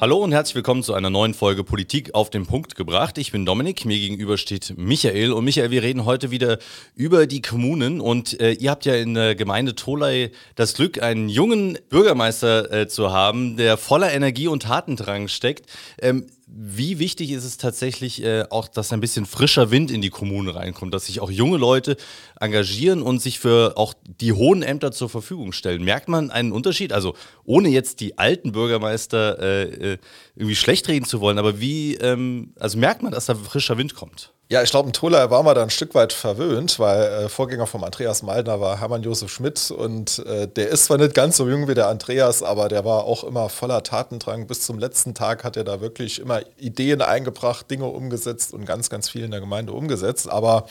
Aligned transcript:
Hallo 0.00 0.18
und 0.18 0.30
herzlich 0.30 0.54
willkommen 0.54 0.84
zu 0.84 0.94
einer 0.94 1.10
neuen 1.10 1.34
Folge 1.34 1.64
Politik 1.64 2.14
auf 2.14 2.30
den 2.30 2.46
Punkt 2.46 2.76
gebracht. 2.76 3.18
Ich 3.18 3.32
bin 3.32 3.44
Dominik, 3.44 3.84
mir 3.84 3.98
gegenüber 3.98 4.38
steht 4.38 4.74
Michael 4.76 5.32
und 5.32 5.44
Michael, 5.44 5.72
wir 5.72 5.82
reden 5.82 6.04
heute 6.04 6.30
wieder 6.30 6.58
über 6.94 7.26
die 7.26 7.42
Kommunen 7.42 8.00
und 8.00 8.40
äh, 8.40 8.52
ihr 8.52 8.70
habt 8.70 8.86
ja 8.86 8.94
in 8.94 9.14
der 9.14 9.34
Gemeinde 9.34 9.74
Tolai 9.74 10.30
das 10.54 10.74
Glück, 10.74 11.02
einen 11.02 11.28
jungen 11.28 11.78
Bürgermeister 11.88 12.72
äh, 12.72 12.86
zu 12.86 13.12
haben, 13.12 13.56
der 13.56 13.76
voller 13.76 14.12
Energie 14.12 14.46
und 14.46 14.62
Tatendrang 14.62 15.26
steckt. 15.26 15.68
Ähm, 16.00 16.26
wie 16.50 16.98
wichtig 16.98 17.30
ist 17.30 17.44
es 17.44 17.58
tatsächlich 17.58 18.22
äh, 18.22 18.44
auch, 18.50 18.68
dass 18.68 18.92
ein 18.92 19.00
bisschen 19.00 19.26
frischer 19.26 19.70
Wind 19.70 19.90
in 19.90 20.00
die 20.00 20.10
Kommune 20.10 20.54
reinkommt, 20.54 20.94
dass 20.94 21.06
sich 21.06 21.20
auch 21.20 21.30
junge 21.30 21.58
Leute 21.58 21.96
engagieren 22.40 23.02
und 23.02 23.20
sich 23.20 23.38
für 23.38 23.76
auch 23.76 23.94
die 24.04 24.32
hohen 24.32 24.62
Ämter 24.62 24.90
zur 24.90 25.08
Verfügung 25.08 25.52
stellen? 25.52 25.84
Merkt 25.84 26.08
man 26.08 26.30
einen 26.30 26.52
Unterschied? 26.52 26.92
Also 26.92 27.14
ohne 27.44 27.68
jetzt 27.68 28.00
die 28.00 28.16
alten 28.18 28.52
Bürgermeister 28.52 29.38
äh, 29.40 29.92
äh 29.92 29.98
irgendwie 30.36 30.56
schlecht 30.56 30.88
reden 30.88 31.04
zu 31.04 31.20
wollen, 31.20 31.38
aber 31.38 31.60
wie, 31.60 31.94
ähm, 31.96 32.54
also 32.58 32.78
merkt 32.78 33.02
man, 33.02 33.12
dass 33.12 33.26
da 33.26 33.34
frischer 33.34 33.76
Wind 33.76 33.94
kommt? 33.94 34.32
Ja, 34.50 34.62
ich 34.62 34.70
glaube, 34.70 34.90
Tola 34.92 35.30
war 35.30 35.42
man 35.42 35.54
da 35.54 35.62
ein 35.62 35.68
Stück 35.68 35.94
weit 35.94 36.14
verwöhnt, 36.14 36.78
weil 36.78 37.02
äh, 37.02 37.28
Vorgänger 37.28 37.66
vom 37.66 37.84
Andreas 37.84 38.22
Maldner 38.22 38.60
war 38.62 38.80
Hermann 38.80 39.02
Josef 39.02 39.30
Schmidt 39.30 39.70
und 39.70 40.20
äh, 40.20 40.48
der 40.48 40.70
ist 40.70 40.86
zwar 40.86 40.96
nicht 40.96 41.14
ganz 41.14 41.36
so 41.36 41.46
jung 41.46 41.68
wie 41.68 41.74
der 41.74 41.88
Andreas, 41.88 42.42
aber 42.42 42.68
der 42.70 42.82
war 42.86 43.04
auch 43.04 43.24
immer 43.24 43.50
voller 43.50 43.82
Tatendrang. 43.82 44.46
Bis 44.46 44.62
zum 44.62 44.78
letzten 44.78 45.12
Tag 45.12 45.44
hat 45.44 45.58
er 45.58 45.64
da 45.64 45.82
wirklich 45.82 46.18
immer 46.18 46.40
Ideen 46.56 47.02
eingebracht, 47.02 47.70
Dinge 47.70 47.84
umgesetzt 47.88 48.54
und 48.54 48.64
ganz, 48.64 48.88
ganz 48.88 49.10
viel 49.10 49.24
in 49.24 49.32
der 49.32 49.40
Gemeinde 49.40 49.74
umgesetzt. 49.74 50.30
Aber 50.30 50.66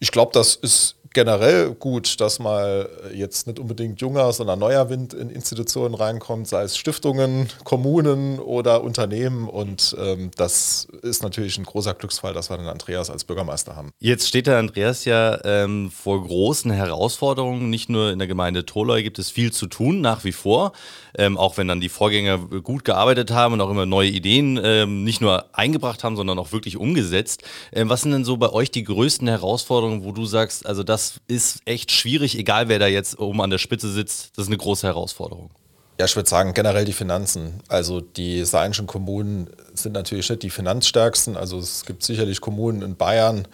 ich 0.00 0.10
glaube, 0.10 0.32
das 0.32 0.56
ist 0.56 0.96
generell 1.14 1.74
gut, 1.74 2.20
dass 2.20 2.38
mal 2.38 2.88
jetzt 3.14 3.46
nicht 3.46 3.58
unbedingt 3.58 4.00
junger, 4.00 4.32
sondern 4.32 4.58
neuer 4.58 4.90
Wind 4.90 5.14
in 5.14 5.30
Institutionen 5.30 5.94
reinkommt, 5.94 6.48
sei 6.48 6.64
es 6.64 6.76
Stiftungen, 6.76 7.48
Kommunen 7.62 8.38
oder 8.38 8.82
Unternehmen. 8.82 9.48
Und 9.48 9.96
ähm, 9.98 10.30
das 10.36 10.86
ist 11.02 11.22
natürlich 11.22 11.56
ein 11.56 11.64
großer 11.64 11.94
Glücksfall, 11.94 12.34
dass 12.34 12.50
wir 12.50 12.58
den 12.58 12.66
Andreas 12.66 13.10
als 13.10 13.24
Bürgermeister 13.24 13.76
haben. 13.76 13.92
Jetzt 14.00 14.28
steht 14.28 14.46
der 14.46 14.58
Andreas 14.58 15.04
ja 15.04 15.38
ähm, 15.44 15.90
vor 15.90 16.22
großen 16.22 16.70
Herausforderungen. 16.70 17.70
Nicht 17.70 17.88
nur 17.88 18.10
in 18.10 18.18
der 18.18 18.28
Gemeinde 18.28 18.66
Toloi 18.66 19.02
gibt 19.02 19.18
es 19.18 19.30
viel 19.30 19.52
zu 19.52 19.66
tun, 19.66 20.00
nach 20.00 20.24
wie 20.24 20.32
vor. 20.32 20.72
Ähm, 21.16 21.38
auch 21.38 21.56
wenn 21.56 21.68
dann 21.68 21.80
die 21.80 21.88
Vorgänger 21.88 22.38
gut 22.38 22.84
gearbeitet 22.84 23.30
haben 23.30 23.54
und 23.54 23.60
auch 23.60 23.70
immer 23.70 23.86
neue 23.86 24.08
Ideen 24.08 24.60
ähm, 24.62 25.04
nicht 25.04 25.20
nur 25.20 25.44
eingebracht 25.52 26.02
haben, 26.02 26.16
sondern 26.16 26.38
auch 26.40 26.50
wirklich 26.50 26.76
umgesetzt. 26.76 27.44
Ähm, 27.72 27.88
was 27.88 28.02
sind 28.02 28.10
denn 28.10 28.24
so 28.24 28.36
bei 28.36 28.50
euch 28.50 28.72
die 28.72 28.82
größten 28.82 29.28
Herausforderungen, 29.28 30.04
wo 30.04 30.10
du 30.10 30.26
sagst, 30.26 30.66
also 30.66 30.82
das 30.82 31.03
das 31.04 31.20
ist 31.26 31.60
echt 31.66 31.92
schwierig, 31.92 32.38
egal 32.38 32.68
wer 32.68 32.78
da 32.78 32.86
jetzt 32.86 33.18
oben 33.18 33.40
an 33.42 33.50
der 33.50 33.58
Spitze 33.58 33.90
sitzt. 33.90 34.30
Das 34.36 34.44
ist 34.44 34.48
eine 34.48 34.56
große 34.56 34.86
Herausforderung. 34.86 35.50
Ja, 35.98 36.06
ich 36.06 36.16
würde 36.16 36.28
sagen, 36.28 36.54
generell 36.54 36.84
die 36.84 36.92
Finanzen. 36.92 37.60
Also 37.68 38.00
die 38.00 38.44
saarländischen 38.44 38.86
Kommunen 38.86 39.50
sind 39.74 39.92
natürlich 39.92 40.28
nicht 40.28 40.42
die 40.42 40.50
finanzstärksten. 40.50 41.36
Also 41.36 41.58
es 41.58 41.84
gibt 41.84 42.02
sicherlich 42.02 42.40
Kommunen 42.40 42.82
in 42.82 42.96
Bayern 42.96 43.46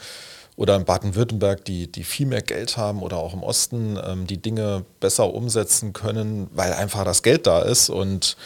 oder 0.57 0.77
in 0.77 0.85
Baden-Württemberg, 0.85 1.65
die, 1.65 1.91
die 1.91 2.05
viel 2.05 2.27
mehr 2.27 2.43
Geld 2.43 2.77
haben 2.77 3.03
oder 3.03 3.19
auch 3.19 3.35
im 3.35 3.43
Osten, 3.43 3.99
ähm, 4.03 4.27
die 4.27 4.41
Dinge 4.41 4.85
besser 5.01 5.35
umsetzen 5.35 5.93
können, 5.93 6.49
weil 6.53 6.73
einfach 6.73 7.05
das 7.05 7.23
Geld 7.23 7.47
da 7.47 7.63
ist. 7.63 7.91
Und 7.91 8.37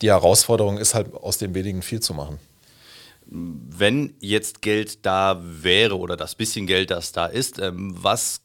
die 0.00 0.10
Herausforderung 0.10 0.78
ist 0.78 0.94
halt 0.94 1.14
aus 1.14 1.38
dem 1.38 1.54
wenigen 1.54 1.82
viel 1.82 2.00
zu 2.00 2.14
machen 2.14 2.38
wenn 3.32 4.14
jetzt 4.20 4.62
Geld 4.62 5.04
da 5.06 5.40
wäre 5.42 5.98
oder 5.98 6.16
das 6.16 6.34
bisschen 6.34 6.66
Geld, 6.66 6.90
das 6.90 7.12
da 7.12 7.26
ist, 7.26 7.58
ähm, 7.58 7.94
was 7.96 8.41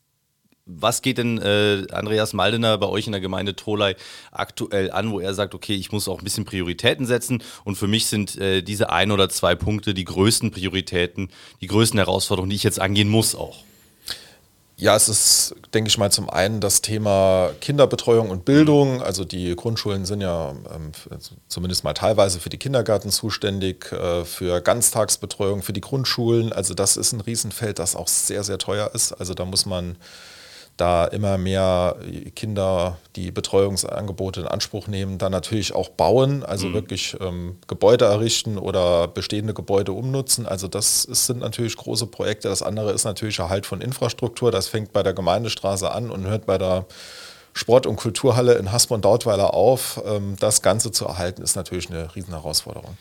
was 0.68 1.02
geht 1.02 1.18
denn 1.18 1.38
äh, 1.40 1.88
Andreas 1.92 2.34
Maldener 2.34 2.78
bei 2.78 2.88
euch 2.88 3.08
in 3.08 3.14
der 3.14 3.22
Gemeinde 3.22 3.56
Tolai 3.56 3.96
aktuell 4.32 4.92
an, 4.92 5.12
wo 5.12 5.20
er 5.20 5.34
sagt, 5.34 5.56
okay, 5.56 5.74
ich 5.74 5.92
muss 5.92 6.08
auch 6.08 6.20
ein 6.20 6.24
bisschen 6.24 6.46
Prioritäten 6.46 7.06
setzen 7.06 7.42
und 7.64 7.78
für 7.78 7.88
mich 7.88 8.08
sind 8.08 8.38
äh, 8.38 8.62
diese 8.62 8.90
ein 8.90 9.12
oder 9.12 9.30
zwei 9.30 9.56
Punkte 9.56 9.94
die 9.94 10.06
größten 10.06 10.52
Prioritäten, 10.52 11.30
die 11.62 11.68
größten 11.68 11.98
Herausforderungen, 11.98 12.50
die 12.50 12.56
ich 12.58 12.64
jetzt 12.64 12.80
angehen 12.80 13.10
muss 13.10 13.34
auch? 13.34 13.64
Ja, 14.80 14.96
es 14.96 15.10
ist, 15.10 15.56
denke 15.74 15.88
ich 15.88 15.98
mal, 15.98 16.12
zum 16.12 16.30
einen 16.30 16.60
das 16.60 16.82
Thema 16.82 17.50
Kinderbetreuung 17.62 18.30
und 18.30 18.46
Bildung. 18.46 19.02
Also 19.02 19.26
die 19.26 19.56
Grundschulen 19.56 20.06
sind 20.06 20.22
ja 20.22 20.52
ähm, 20.52 20.92
zumindest 21.48 21.84
mal 21.84 21.96
teilweise 21.96 22.40
für 22.40 22.50
die 22.50 22.60
Kindergärten 22.60 23.10
zuständig, 23.10 23.92
äh, 23.92 24.24
für 24.24 24.62
Ganztagsbetreuung, 24.62 25.64
für 25.64 25.74
die 25.74 25.82
Grundschulen. 25.82 26.54
Also 26.54 26.76
das 26.76 26.96
ist 26.96 27.12
ein 27.12 27.22
Riesenfeld, 27.22 27.80
das 27.80 27.96
auch 27.96 28.08
sehr, 28.08 28.44
sehr 28.44 28.60
teuer 28.60 28.92
ist. 28.94 29.14
Also 29.14 29.34
da 29.34 29.46
muss 29.46 29.66
man 29.66 29.96
da 30.78 31.06
immer 31.06 31.38
mehr 31.38 31.98
Kinder 32.36 32.98
die 33.16 33.32
Betreuungsangebote 33.32 34.42
in 34.42 34.48
Anspruch 34.48 34.88
nehmen, 34.88 35.18
dann 35.18 35.32
natürlich 35.32 35.74
auch 35.74 35.90
bauen, 35.90 36.44
also 36.44 36.68
mhm. 36.68 36.74
wirklich 36.74 37.18
ähm, 37.20 37.58
Gebäude 37.68 38.06
errichten 38.06 38.60
oder 38.60 39.08
bestehende 39.08 39.56
Gebäude 39.56 39.92
umnutzen. 39.92 40.46
Also 40.46 40.68
das 40.68 41.04
ist, 41.06 41.26
sind 41.26 41.40
natürlich 41.40 41.76
große 41.76 42.06
Projekte. 42.06 42.48
Das 42.48 42.62
andere 42.62 42.92
ist 42.92 43.06
natürlich 43.06 43.40
Erhalt 43.40 43.66
von 43.66 43.82
Infrastruktur. 43.82 44.52
Das 44.52 44.68
fängt 44.68 44.94
bei 44.94 45.02
der 45.02 45.14
Gemeindestraße 45.14 45.92
an 45.92 46.12
und 46.12 46.28
hört 46.28 46.46
bei 46.46 46.60
der 46.60 46.86
Sport- 47.54 47.88
und 47.88 47.96
Kulturhalle 47.96 48.54
in 48.54 48.72
Hasborn-Dautweiler 48.72 49.56
auf. 49.56 50.00
Ähm, 50.06 50.36
das 50.40 50.62
Ganze 50.62 50.92
zu 50.92 51.06
erhalten, 51.06 51.42
ist 51.42 51.56
natürlich 51.56 51.90
eine 51.90 52.16
Riesenherausforderung. 52.16 52.98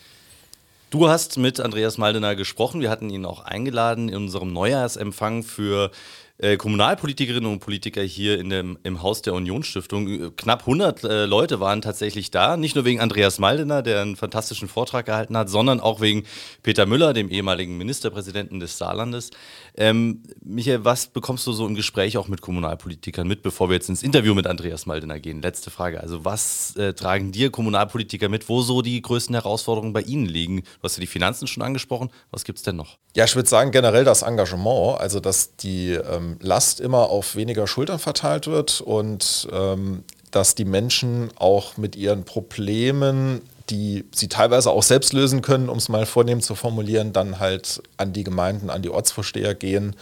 Du 0.88 1.08
hast 1.08 1.36
mit 1.36 1.60
Andreas 1.60 1.98
Maldener 1.98 2.36
gesprochen. 2.36 2.80
Wir 2.80 2.90
hatten 2.90 3.10
ihn 3.10 3.26
auch 3.26 3.44
eingeladen 3.44 4.08
in 4.08 4.16
unserem 4.16 4.52
Neujahrsempfang 4.52 5.42
für 5.42 5.90
äh, 6.38 6.56
Kommunalpolitikerinnen 6.56 7.50
und 7.50 7.60
Politiker 7.60 8.02
hier 8.02 8.38
in 8.38 8.50
dem, 8.50 8.78
im 8.82 9.02
Haus 9.02 9.22
der 9.22 9.32
Unionsstiftung. 9.34 10.36
Knapp 10.36 10.60
100 10.60 11.04
äh, 11.04 11.24
Leute 11.24 11.60
waren 11.60 11.80
tatsächlich 11.80 12.30
da, 12.30 12.56
nicht 12.56 12.74
nur 12.74 12.84
wegen 12.84 13.00
Andreas 13.00 13.38
Maldener, 13.38 13.82
der 13.82 14.02
einen 14.02 14.16
fantastischen 14.16 14.68
Vortrag 14.68 15.06
gehalten 15.06 15.36
hat, 15.36 15.48
sondern 15.48 15.80
auch 15.80 16.00
wegen 16.00 16.24
Peter 16.62 16.84
Müller, 16.84 17.14
dem 17.14 17.30
ehemaligen 17.30 17.78
Ministerpräsidenten 17.78 18.60
des 18.60 18.76
Saarlandes. 18.76 19.30
Ähm, 19.78 20.22
Michael, 20.42 20.84
was 20.84 21.08
bekommst 21.08 21.46
du 21.46 21.52
so 21.52 21.66
im 21.66 21.74
Gespräch 21.74 22.16
auch 22.16 22.28
mit 22.28 22.40
Kommunalpolitikern 22.40 23.28
mit, 23.28 23.42
bevor 23.42 23.68
wir 23.68 23.74
jetzt 23.74 23.90
ins 23.90 24.02
Interview 24.02 24.34
mit 24.34 24.46
Andreas 24.46 24.86
Maldener 24.86 25.20
gehen? 25.20 25.42
Letzte 25.42 25.70
Frage. 25.70 26.00
Also 26.00 26.24
was 26.24 26.74
äh, 26.76 26.94
tragen 26.94 27.30
dir 27.30 27.50
Kommunalpolitiker 27.50 28.28
mit, 28.30 28.48
wo 28.48 28.62
so 28.62 28.80
die 28.80 29.02
größten 29.02 29.34
Herausforderungen 29.34 29.92
bei 29.92 30.00
Ihnen 30.02 30.24
liegen? 30.24 30.62
Du 30.62 30.82
hast 30.84 30.96
ja 30.96 31.02
die 31.02 31.06
Finanzen 31.06 31.46
schon 31.46 31.62
angesprochen. 31.62 32.10
Was 32.30 32.44
gibt 32.44 32.58
es 32.58 32.64
denn 32.64 32.76
noch? 32.76 32.96
Ja, 33.14 33.24
ich 33.24 33.36
würde 33.36 33.48
sagen 33.48 33.70
generell 33.70 34.04
das 34.04 34.22
Engagement, 34.22 34.98
also 34.98 35.20
dass 35.20 35.56
die 35.56 35.92
ähm, 35.92 36.38
Last 36.40 36.80
immer 36.80 37.10
auf 37.10 37.36
weniger 37.36 37.66
Schultern 37.66 37.98
verteilt 37.98 38.46
wird 38.46 38.80
und 38.80 39.46
ähm, 39.52 40.04
dass 40.30 40.54
die 40.54 40.64
Menschen 40.64 41.30
auch 41.36 41.76
mit 41.76 41.96
ihren 41.96 42.24
Problemen, 42.24 43.42
die 43.70 44.04
sie 44.14 44.28
teilweise 44.28 44.70
auch 44.70 44.82
selbst 44.82 45.12
lösen 45.12 45.42
können, 45.42 45.68
um 45.68 45.78
es 45.78 45.88
mal 45.88 46.06
vornehm 46.06 46.40
zu 46.40 46.54
formulieren, 46.54 47.12
dann 47.12 47.40
halt 47.40 47.82
an 47.96 48.12
die 48.12 48.24
Gemeinden, 48.24 48.70
an 48.70 48.82
die 48.82 48.90
Ortsvorsteher 48.90 49.54
gehen. 49.54 49.96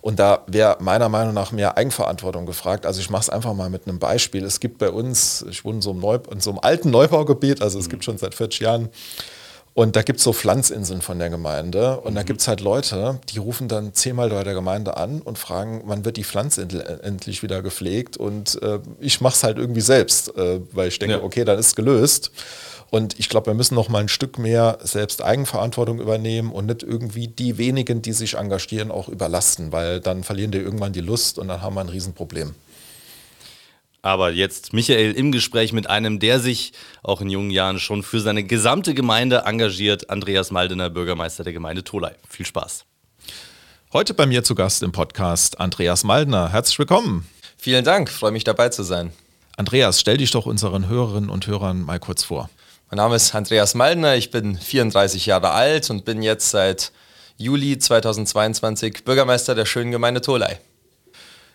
Und 0.00 0.20
da 0.20 0.44
wäre 0.46 0.76
meiner 0.80 1.08
Meinung 1.08 1.34
nach 1.34 1.50
mehr 1.50 1.76
Eigenverantwortung 1.76 2.46
gefragt. 2.46 2.86
Also 2.86 3.00
ich 3.00 3.10
mache 3.10 3.22
es 3.22 3.30
einfach 3.30 3.54
mal 3.54 3.70
mit 3.70 3.88
einem 3.88 3.98
Beispiel. 3.98 4.44
Es 4.44 4.60
gibt 4.60 4.78
bei 4.78 4.90
uns, 4.90 5.44
ich 5.50 5.64
wohne 5.64 5.76
in 5.76 5.82
so 5.82 5.90
einem, 5.90 6.00
Neu 6.00 6.18
in 6.30 6.40
so 6.40 6.50
einem 6.50 6.60
alten 6.60 6.90
Neubaugebiet, 6.90 7.60
also 7.60 7.78
es 7.78 7.86
mhm. 7.86 7.90
gibt 7.90 8.04
schon 8.04 8.18
seit 8.18 8.34
40 8.34 8.60
Jahren 8.60 8.90
und 9.76 9.94
da 9.94 10.00
gibt 10.00 10.20
es 10.20 10.24
so 10.24 10.32
Pflanzinseln 10.32 11.02
von 11.02 11.18
der 11.18 11.28
Gemeinde. 11.28 12.00
Und 12.00 12.12
mhm. 12.12 12.16
da 12.16 12.22
gibt 12.22 12.40
es 12.40 12.48
halt 12.48 12.62
Leute, 12.62 13.20
die 13.28 13.38
rufen 13.38 13.68
dann 13.68 13.92
zehnmal 13.92 14.30
bei 14.30 14.42
der 14.42 14.54
Gemeinde 14.54 14.96
an 14.96 15.20
und 15.20 15.38
fragen, 15.38 15.82
wann 15.84 16.06
wird 16.06 16.16
die 16.16 16.24
Pflanzinsel 16.24 17.00
endlich 17.02 17.42
wieder 17.42 17.60
gepflegt. 17.60 18.16
Und 18.16 18.60
äh, 18.62 18.78
ich 19.00 19.20
mache 19.20 19.34
es 19.34 19.44
halt 19.44 19.58
irgendwie 19.58 19.82
selbst, 19.82 20.34
äh, 20.34 20.60
weil 20.72 20.88
ich 20.88 20.98
denke, 20.98 21.16
ja. 21.16 21.22
okay, 21.22 21.44
dann 21.44 21.58
ist 21.58 21.66
es 21.66 21.76
gelöst. 21.76 22.30
Und 22.90 23.18
ich 23.18 23.28
glaube, 23.28 23.46
wir 23.46 23.54
müssen 23.54 23.74
noch 23.74 23.88
mal 23.88 23.98
ein 23.98 24.08
Stück 24.08 24.38
mehr 24.38 24.78
selbst 24.82 25.22
Eigenverantwortung 25.22 26.00
übernehmen 26.00 26.52
und 26.52 26.66
nicht 26.66 26.82
irgendwie 26.82 27.28
die 27.28 27.58
wenigen, 27.58 28.00
die 28.00 28.12
sich 28.12 28.34
engagieren, 28.34 28.90
auch 28.90 29.08
überlasten, 29.08 29.72
weil 29.72 30.00
dann 30.00 30.22
verlieren 30.22 30.52
die 30.52 30.58
irgendwann 30.58 30.92
die 30.92 31.00
Lust 31.00 31.38
und 31.38 31.48
dann 31.48 31.62
haben 31.62 31.74
wir 31.74 31.80
ein 31.80 31.88
Riesenproblem. 31.88 32.54
Aber 34.02 34.30
jetzt 34.30 34.72
Michael 34.72 35.12
im 35.12 35.32
Gespräch 35.32 35.72
mit 35.72 35.90
einem, 35.90 36.20
der 36.20 36.38
sich 36.38 36.72
auch 37.02 37.20
in 37.20 37.28
jungen 37.28 37.50
Jahren 37.50 37.80
schon 37.80 38.04
für 38.04 38.20
seine 38.20 38.44
gesamte 38.44 38.94
Gemeinde 38.94 39.38
engagiert, 39.46 40.10
Andreas 40.10 40.52
Maldener, 40.52 40.90
Bürgermeister 40.90 41.42
der 41.42 41.52
Gemeinde 41.52 41.82
Tolai. 41.82 42.14
Viel 42.28 42.46
Spaß. 42.46 42.84
Heute 43.92 44.14
bei 44.14 44.26
mir 44.26 44.44
zu 44.44 44.54
Gast 44.54 44.84
im 44.84 44.92
Podcast 44.92 45.58
Andreas 45.58 46.04
Maldner. 46.04 46.52
Herzlich 46.52 46.78
willkommen. 46.78 47.26
Vielen 47.58 47.84
Dank, 47.84 48.08
freue 48.08 48.30
mich 48.30 48.44
dabei 48.44 48.68
zu 48.68 48.84
sein. 48.84 49.10
Andreas, 49.56 50.00
stell 50.00 50.18
dich 50.18 50.30
doch 50.30 50.46
unseren 50.46 50.86
Hörerinnen 50.86 51.28
und 51.30 51.48
Hörern 51.48 51.82
mal 51.82 51.98
kurz 51.98 52.22
vor. 52.22 52.48
Mein 52.88 52.98
Name 52.98 53.16
ist 53.16 53.34
Andreas 53.34 53.74
Maldner, 53.74 54.14
ich 54.14 54.30
bin 54.30 54.56
34 54.56 55.26
Jahre 55.26 55.50
alt 55.50 55.90
und 55.90 56.04
bin 56.04 56.22
jetzt 56.22 56.50
seit 56.50 56.92
Juli 57.36 57.78
2022 57.78 59.02
Bürgermeister 59.02 59.56
der 59.56 59.64
schönen 59.66 59.90
Gemeinde 59.90 60.20
Tolai. 60.20 60.60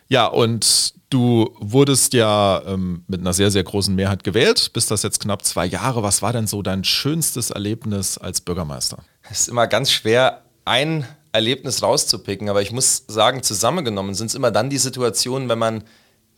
Ja, 0.09 0.25
und 0.25 0.93
du 1.09 1.55
wurdest 1.57 2.11
ja 2.11 2.61
ähm, 2.65 3.05
mit 3.07 3.21
einer 3.21 3.31
sehr, 3.31 3.49
sehr 3.49 3.63
großen 3.63 3.95
Mehrheit 3.95 4.25
gewählt, 4.25 4.73
bist 4.73 4.91
das 4.91 5.03
jetzt 5.03 5.21
knapp 5.21 5.45
zwei 5.45 5.65
Jahre. 5.65 6.03
Was 6.03 6.21
war 6.21 6.33
denn 6.33 6.47
so 6.47 6.61
dein 6.61 6.83
schönstes 6.83 7.49
Erlebnis 7.49 8.17
als 8.17 8.41
Bürgermeister? 8.41 8.97
Es 9.29 9.41
ist 9.41 9.47
immer 9.47 9.67
ganz 9.67 9.89
schwer, 9.89 10.41
ein 10.65 11.07
Erlebnis 11.31 11.81
rauszupicken, 11.81 12.49
aber 12.49 12.61
ich 12.61 12.73
muss 12.73 13.05
sagen, 13.07 13.41
zusammengenommen 13.41 14.15
sind 14.15 14.27
es 14.27 14.35
immer 14.35 14.51
dann 14.51 14.69
die 14.69 14.77
Situationen, 14.77 15.47
wenn 15.47 15.59
man 15.59 15.85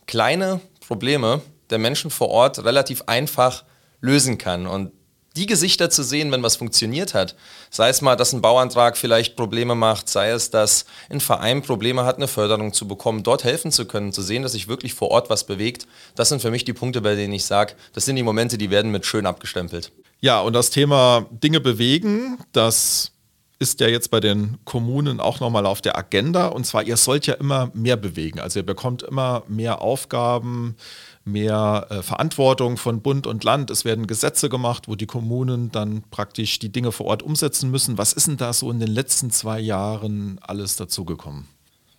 kleine 0.06 0.60
Probleme 0.86 1.42
der 1.70 1.78
Menschen 1.78 2.12
vor 2.12 2.28
Ort 2.28 2.64
relativ 2.64 3.02
einfach 3.06 3.64
lösen 4.04 4.38
kann. 4.38 4.66
Und 4.66 4.92
die 5.36 5.46
Gesichter 5.46 5.90
zu 5.90 6.04
sehen, 6.04 6.30
wenn 6.30 6.44
was 6.44 6.56
funktioniert 6.56 7.12
hat. 7.12 7.34
Sei 7.70 7.88
es 7.88 8.00
mal, 8.00 8.14
dass 8.14 8.32
ein 8.32 8.40
Bauantrag 8.40 8.96
vielleicht 8.96 9.34
Probleme 9.34 9.74
macht, 9.74 10.08
sei 10.08 10.30
es, 10.30 10.50
dass 10.50 10.84
ein 11.10 11.20
Verein 11.20 11.62
Probleme 11.62 12.04
hat, 12.04 12.16
eine 12.16 12.28
Förderung 12.28 12.72
zu 12.72 12.86
bekommen, 12.86 13.24
dort 13.24 13.42
helfen 13.42 13.72
zu 13.72 13.86
können, 13.86 14.12
zu 14.12 14.22
sehen, 14.22 14.42
dass 14.42 14.52
sich 14.52 14.68
wirklich 14.68 14.94
vor 14.94 15.10
Ort 15.10 15.30
was 15.30 15.44
bewegt. 15.44 15.88
Das 16.14 16.28
sind 16.28 16.40
für 16.40 16.52
mich 16.52 16.64
die 16.64 16.72
Punkte, 16.72 17.00
bei 17.00 17.16
denen 17.16 17.32
ich 17.32 17.46
sage, 17.46 17.74
das 17.94 18.04
sind 18.04 18.14
die 18.14 18.22
Momente, 18.22 18.58
die 18.58 18.70
werden 18.70 18.92
mit 18.92 19.06
schön 19.06 19.26
abgestempelt. 19.26 19.90
Ja, 20.20 20.40
und 20.40 20.52
das 20.52 20.70
Thema 20.70 21.26
Dinge 21.30 21.58
bewegen, 21.58 22.38
das 22.52 23.10
ist 23.58 23.80
ja 23.80 23.88
jetzt 23.88 24.10
bei 24.10 24.20
den 24.20 24.58
Kommunen 24.64 25.20
auch 25.20 25.40
nochmal 25.40 25.66
auf 25.66 25.80
der 25.80 25.96
Agenda. 25.96 26.48
Und 26.48 26.66
zwar, 26.66 26.82
ihr 26.82 26.96
sollt 26.96 27.26
ja 27.26 27.34
immer 27.34 27.70
mehr 27.72 27.96
bewegen. 27.96 28.40
Also 28.40 28.60
ihr 28.60 28.66
bekommt 28.66 29.02
immer 29.02 29.44
mehr 29.48 29.80
Aufgaben, 29.80 30.76
mehr 31.24 31.86
äh, 31.90 32.02
Verantwortung 32.02 32.76
von 32.76 33.00
Bund 33.00 33.26
und 33.26 33.44
Land. 33.44 33.70
Es 33.70 33.84
werden 33.84 34.06
Gesetze 34.06 34.48
gemacht, 34.48 34.88
wo 34.88 34.96
die 34.96 35.06
Kommunen 35.06 35.70
dann 35.70 36.02
praktisch 36.10 36.58
die 36.58 36.70
Dinge 36.70 36.92
vor 36.92 37.06
Ort 37.06 37.22
umsetzen 37.22 37.70
müssen. 37.70 37.96
Was 37.96 38.12
ist 38.12 38.26
denn 38.26 38.36
da 38.36 38.52
so 38.52 38.70
in 38.70 38.80
den 38.80 38.90
letzten 38.90 39.30
zwei 39.30 39.60
Jahren 39.60 40.38
alles 40.42 40.76
dazugekommen? 40.76 41.46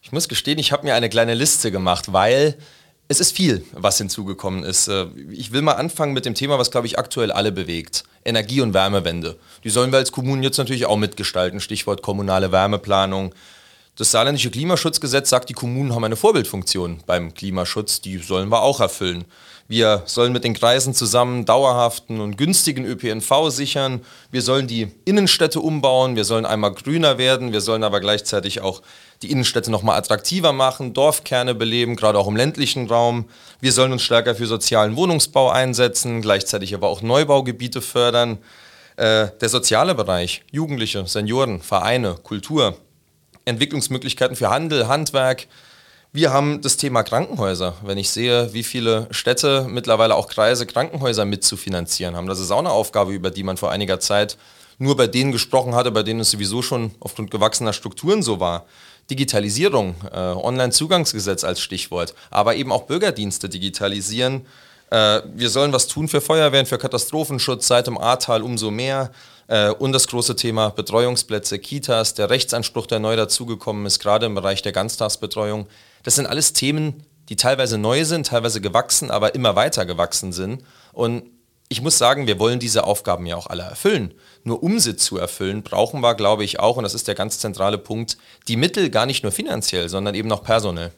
Ich 0.01 0.11
muss 0.11 0.27
gestehen, 0.27 0.59
ich 0.59 0.71
habe 0.71 0.85
mir 0.85 0.93
eine 0.93 1.09
kleine 1.09 1.33
Liste 1.33 1.71
gemacht, 1.71 2.13
weil 2.13 2.57
es 3.07 3.19
ist 3.19 3.35
viel, 3.35 3.63
was 3.73 3.97
hinzugekommen 3.97 4.63
ist. 4.63 4.87
Äh, 4.87 5.07
ich 5.31 5.51
will 5.51 5.61
mal 5.61 5.73
anfangen 5.73 6.13
mit 6.13 6.25
dem 6.25 6.35
Thema, 6.35 6.57
was, 6.57 6.71
glaube 6.71 6.87
ich, 6.87 6.97
aktuell 6.97 7.31
alle 7.31 7.51
bewegt. 7.51 8.03
Energie- 8.23 8.61
und 8.61 8.73
Wärmewende. 8.73 9.37
Die 9.63 9.69
sollen 9.69 9.91
wir 9.91 9.99
als 9.99 10.11
Kommunen 10.11 10.41
jetzt 10.41 10.57
natürlich 10.57 10.87
auch 10.87 10.97
mitgestalten. 10.97 11.59
Stichwort 11.59 12.01
kommunale 12.01 12.51
Wärmeplanung. 12.51 13.33
Das 13.97 14.11
saarländische 14.11 14.51
Klimaschutzgesetz 14.51 15.29
sagt, 15.29 15.47
die 15.47 15.53
Kommunen 15.53 15.95
haben 15.95 16.03
eine 16.03 16.17
Vorbildfunktion 16.17 17.03
beim 17.05 17.33
Klimaschutz. 17.33 18.01
Die 18.01 18.17
sollen 18.17 18.49
wir 18.49 18.61
auch 18.61 18.81
erfüllen. 18.81 19.23
Wir 19.67 20.03
sollen 20.05 20.33
mit 20.33 20.43
den 20.43 20.53
Kreisen 20.53 20.93
zusammen 20.93 21.45
dauerhaften 21.45 22.19
und 22.19 22.37
günstigen 22.37 22.85
ÖPNV 22.85 23.49
sichern. 23.49 24.01
Wir 24.31 24.41
sollen 24.41 24.67
die 24.67 24.91
Innenstädte 25.05 25.59
umbauen. 25.59 26.15
Wir 26.15 26.25
sollen 26.25 26.45
einmal 26.45 26.73
grüner 26.73 27.17
werden. 27.17 27.53
Wir 27.53 27.61
sollen 27.61 27.83
aber 27.83 27.99
gleichzeitig 27.99 28.61
auch 28.61 28.81
die 29.25 29.31
Innenstädte 29.31 29.71
nochmal 29.71 29.97
attraktiver 29.97 30.53
machen, 30.53 30.93
Dorfkerne 30.93 31.55
beleben, 31.55 31.95
gerade 31.95 32.19
auch 32.19 32.27
im 32.27 32.35
ländlichen 32.35 32.87
Raum. 32.87 33.25
Wir 33.59 33.71
sollen 33.71 33.91
uns 33.91 34.03
stärker 34.03 34.35
für 34.35 34.45
sozialen 34.45 34.95
Wohnungsbau 34.95 35.49
einsetzen, 35.49 36.21
gleichzeitig 36.21 36.75
aber 36.75 36.87
auch 36.87 37.01
Neubaugebiete 37.01 37.81
fördern. 37.81 38.37
Äh, 38.97 39.29
der 39.41 39.49
soziale 39.49 39.95
Bereich, 39.95 40.43
Jugendliche, 40.51 41.07
Senioren, 41.07 41.61
Vereine, 41.61 42.15
Kultur, 42.21 42.77
Entwicklungsmöglichkeiten 43.45 44.35
für 44.35 44.49
Handel, 44.49 44.87
Handwerk. 44.87 45.47
Wir 46.13 46.31
haben 46.31 46.61
das 46.61 46.77
Thema 46.77 47.03
Krankenhäuser. 47.03 47.73
Wenn 47.83 47.97
ich 47.97 48.11
sehe, 48.11 48.53
wie 48.53 48.63
viele 48.63 49.07
Städte, 49.11 49.65
mittlerweile 49.67 50.15
auch 50.15 50.29
Kreise, 50.29 50.65
Krankenhäuser 50.65 51.25
mitzufinanzieren 51.25 52.15
haben, 52.15 52.27
das 52.27 52.39
ist 52.39 52.51
auch 52.51 52.59
eine 52.59 52.71
Aufgabe, 52.71 53.11
über 53.11 53.31
die 53.31 53.43
man 53.43 53.57
vor 53.57 53.71
einiger 53.71 53.99
Zeit 53.99 54.37
nur 54.77 54.97
bei 54.97 55.07
denen 55.07 55.31
gesprochen 55.31 55.75
hatte, 55.75 55.91
bei 55.91 56.03
denen 56.03 56.19
es 56.19 56.31
sowieso 56.31 56.61
schon 56.61 56.91
aufgrund 56.99 57.31
gewachsener 57.31 57.73
Strukturen 57.73 58.21
so 58.21 58.39
war. 58.39 58.65
Digitalisierung, 59.09 59.95
äh, 60.11 60.17
Online-Zugangsgesetz 60.17 61.43
als 61.43 61.61
Stichwort, 61.61 62.15
aber 62.31 62.55
eben 62.55 62.71
auch 62.71 62.83
Bürgerdienste 62.83 63.49
digitalisieren. 63.49 64.45
Äh, 64.89 65.21
wir 65.33 65.49
sollen 65.49 65.73
was 65.73 65.87
tun 65.87 66.07
für 66.07 66.21
Feuerwehren, 66.21 66.65
für 66.65 66.77
Katastrophenschutz, 66.77 67.67
seit 67.67 67.87
dem 67.87 67.97
Ahrtal 67.97 68.41
umso 68.41 68.71
mehr. 68.71 69.11
Äh, 69.47 69.69
und 69.69 69.91
das 69.91 70.07
große 70.07 70.35
Thema 70.35 70.69
Betreuungsplätze, 70.69 71.59
Kitas, 71.59 72.15
der 72.15 72.29
Rechtsanspruch, 72.29 72.87
der 72.87 72.99
neu 72.99 73.15
dazugekommen 73.15 73.85
ist, 73.85 73.99
gerade 73.99 74.25
im 74.25 74.35
Bereich 74.35 74.61
der 74.61 74.71
Ganztagsbetreuung. 74.71 75.67
Das 76.03 76.15
sind 76.15 76.25
alles 76.25 76.53
Themen, 76.53 77.03
die 77.29 77.35
teilweise 77.35 77.77
neu 77.77 78.05
sind, 78.05 78.27
teilweise 78.27 78.61
gewachsen, 78.61 79.11
aber 79.11 79.35
immer 79.35 79.55
weiter 79.55 79.85
gewachsen 79.85 80.31
sind. 80.31 80.63
Und 80.93 81.23
ich 81.69 81.81
muss 81.81 81.97
sagen, 81.97 82.27
wir 82.27 82.39
wollen 82.39 82.59
diese 82.59 82.83
Aufgaben 82.83 83.25
ja 83.25 83.35
auch 83.35 83.47
alle 83.47 83.63
erfüllen. 83.63 84.13
Nur 84.47 84.61
um 84.61 84.79
sie 84.79 84.95
zu 84.95 85.17
erfüllen, 85.17 85.63
brauchen 85.63 86.01
wir, 86.01 86.13
glaube 86.13 86.43
ich, 86.43 86.59
auch, 86.59 86.77
und 86.77 86.83
das 86.83 86.93
ist 86.93 87.07
der 87.07 87.15
ganz 87.15 87.39
zentrale 87.39 87.79
Punkt, 87.79 88.17
die 88.47 88.57
Mittel 88.57 88.91
gar 88.91 89.07
nicht 89.07 89.23
nur 89.23 89.31
finanziell, 89.31 89.89
sondern 89.89 90.13
eben 90.13 90.31
auch 90.31 90.43
personell. 90.43 90.91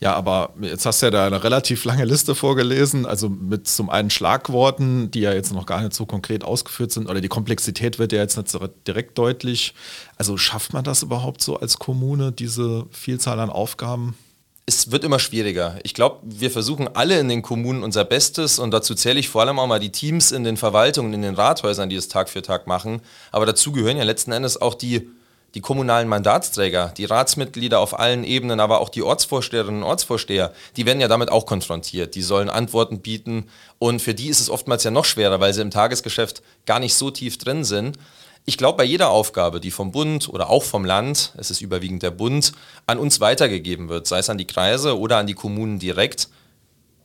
Ja, 0.00 0.14
aber 0.14 0.54
jetzt 0.60 0.86
hast 0.86 1.00
du 1.00 1.06
ja 1.06 1.10
da 1.10 1.26
eine 1.26 1.44
relativ 1.44 1.84
lange 1.84 2.06
Liste 2.06 2.34
vorgelesen, 2.34 3.06
also 3.06 3.28
mit 3.28 3.68
zum 3.68 3.90
einen 3.90 4.10
Schlagworten, 4.10 5.10
die 5.10 5.20
ja 5.20 5.32
jetzt 5.32 5.52
noch 5.52 5.66
gar 5.66 5.82
nicht 5.82 5.94
so 5.94 6.06
konkret 6.06 6.42
ausgeführt 6.44 6.90
sind, 6.90 7.08
oder 7.08 7.20
die 7.20 7.28
Komplexität 7.28 7.98
wird 8.00 8.10
ja 8.10 8.20
jetzt 8.20 8.38
nicht 8.38 8.58
direkt 8.86 9.18
deutlich. 9.18 9.74
Also 10.16 10.38
schafft 10.38 10.72
man 10.72 10.82
das 10.82 11.02
überhaupt 11.02 11.42
so 11.42 11.58
als 11.58 11.78
Kommune, 11.78 12.32
diese 12.32 12.86
Vielzahl 12.90 13.38
an 13.38 13.50
Aufgaben? 13.50 14.16
Es 14.64 14.92
wird 14.92 15.02
immer 15.04 15.18
schwieriger. 15.18 15.76
Ich 15.82 15.92
glaube, 15.92 16.20
wir 16.22 16.50
versuchen 16.50 16.88
alle 16.94 17.18
in 17.18 17.28
den 17.28 17.42
Kommunen 17.42 17.82
unser 17.82 18.04
Bestes 18.04 18.58
und 18.58 18.70
dazu 18.70 18.94
zähle 18.94 19.18
ich 19.18 19.28
vor 19.28 19.42
allem 19.42 19.58
auch 19.58 19.66
mal 19.66 19.80
die 19.80 19.90
Teams 19.90 20.30
in 20.30 20.44
den 20.44 20.56
Verwaltungen, 20.56 21.12
in 21.14 21.22
den 21.22 21.34
Rathäusern, 21.34 21.88
die 21.88 21.96
es 21.96 22.08
Tag 22.08 22.28
für 22.28 22.42
Tag 22.42 22.66
machen. 22.66 23.02
Aber 23.32 23.44
dazu 23.44 23.72
gehören 23.72 23.96
ja 23.96 24.04
letzten 24.04 24.30
Endes 24.30 24.60
auch 24.60 24.74
die, 24.74 25.10
die 25.54 25.60
kommunalen 25.60 26.08
Mandatsträger, 26.08 26.94
die 26.96 27.06
Ratsmitglieder 27.06 27.80
auf 27.80 27.98
allen 27.98 28.22
Ebenen, 28.22 28.60
aber 28.60 28.80
auch 28.80 28.88
die 28.88 29.02
Ortsvorsteherinnen 29.02 29.82
und 29.82 29.88
Ortsvorsteher. 29.88 30.52
Die 30.76 30.86
werden 30.86 31.00
ja 31.00 31.08
damit 31.08 31.30
auch 31.30 31.44
konfrontiert. 31.44 32.14
Die 32.14 32.22
sollen 32.22 32.48
Antworten 32.48 33.00
bieten 33.00 33.48
und 33.80 34.00
für 34.00 34.14
die 34.14 34.28
ist 34.28 34.40
es 34.40 34.48
oftmals 34.48 34.84
ja 34.84 34.92
noch 34.92 35.04
schwerer, 35.04 35.40
weil 35.40 35.52
sie 35.52 35.62
im 35.62 35.72
Tagesgeschäft 35.72 36.40
gar 36.66 36.78
nicht 36.78 36.94
so 36.94 37.10
tief 37.10 37.36
drin 37.36 37.64
sind. 37.64 37.98
Ich 38.44 38.58
glaube, 38.58 38.78
bei 38.78 38.84
jeder 38.84 39.10
Aufgabe, 39.10 39.60
die 39.60 39.70
vom 39.70 39.92
Bund 39.92 40.28
oder 40.28 40.50
auch 40.50 40.64
vom 40.64 40.84
Land, 40.84 41.32
es 41.36 41.50
ist 41.50 41.60
überwiegend 41.60 42.02
der 42.02 42.10
Bund, 42.10 42.52
an 42.86 42.98
uns 42.98 43.20
weitergegeben 43.20 43.88
wird, 43.88 44.08
sei 44.08 44.18
es 44.18 44.30
an 44.30 44.38
die 44.38 44.46
Kreise 44.46 44.98
oder 44.98 45.18
an 45.18 45.28
die 45.28 45.34
Kommunen 45.34 45.78
direkt, 45.78 46.28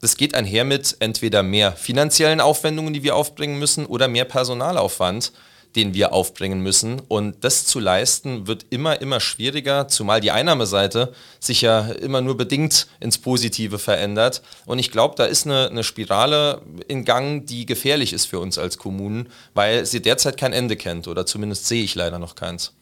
das 0.02 0.18
geht 0.18 0.34
einher 0.36 0.64
mit 0.64 0.98
entweder 1.00 1.44
mehr 1.44 1.74
finanziellen 1.74 2.42
Aufwendungen, 2.42 2.94
die 2.94 3.04
wir 3.04 3.16
aufbringen 3.16 3.60
müssen, 3.60 3.86
oder 3.86 4.08
mehr 4.08 4.26
Personalaufwand 4.26 5.32
den 5.78 5.94
wir 5.94 6.12
aufbringen 6.12 6.60
müssen. 6.62 7.02
Und 7.08 7.44
das 7.44 7.66
zu 7.66 7.80
leisten 7.80 8.48
wird 8.48 8.66
immer, 8.72 9.00
immer 9.00 9.20
schwieriger, 9.20 9.88
zumal 9.88 10.20
die 10.20 10.32
Einnahmeseite 10.32 11.14
sich 11.40 11.62
ja 11.62 11.82
immer 11.92 12.22
nur 12.22 12.36
bedingt 12.36 12.88
ins 13.00 13.20
Positive 13.20 13.80
verändert. 13.80 14.42
Und 14.66 14.80
ich 14.80 14.92
glaube, 14.92 15.16
da 15.16 15.26
ist 15.26 15.46
eine, 15.46 15.70
eine 15.70 15.84
Spirale 15.84 16.62
in 16.88 17.06
Gang, 17.06 17.46
die 17.46 17.66
gefährlich 17.66 18.12
ist 18.12 18.26
für 18.26 18.40
uns 18.40 18.58
als 18.58 18.78
Kommunen, 18.78 19.30
weil 19.54 19.86
sie 19.86 20.02
derzeit 20.02 20.38
kein 20.38 20.52
Ende 20.52 20.76
kennt 20.76 21.08
oder 21.08 21.26
zumindest 21.26 21.68
sehe 21.68 21.84
ich 21.84 21.96
leider 21.96 22.20
noch 22.20 22.36
keins. 22.36 22.74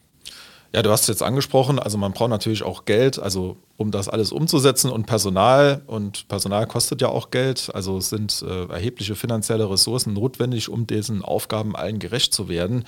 Ja, 0.74 0.82
du 0.82 0.90
hast 0.90 1.02
es 1.02 1.08
jetzt 1.08 1.22
angesprochen, 1.22 1.78
also 1.78 1.96
man 1.96 2.12
braucht 2.12 2.30
natürlich 2.30 2.62
auch 2.62 2.84
Geld, 2.84 3.18
also 3.18 3.56
um 3.76 3.90
das 3.90 4.08
alles 4.08 4.32
umzusetzen 4.32 4.90
und 4.90 5.06
Personal 5.06 5.82
und 5.86 6.28
Personal 6.28 6.66
kostet 6.66 7.02
ja 7.02 7.08
auch 7.08 7.30
Geld, 7.30 7.70
also 7.74 7.98
es 7.98 8.08
sind 8.08 8.42
äh, 8.42 8.66
erhebliche 8.66 9.14
finanzielle 9.14 9.70
Ressourcen 9.70 10.14
notwendig, 10.14 10.68
um 10.68 10.86
diesen 10.86 11.22
Aufgaben 11.22 11.76
allen 11.76 11.98
gerecht 11.98 12.32
zu 12.32 12.48
werden. 12.48 12.84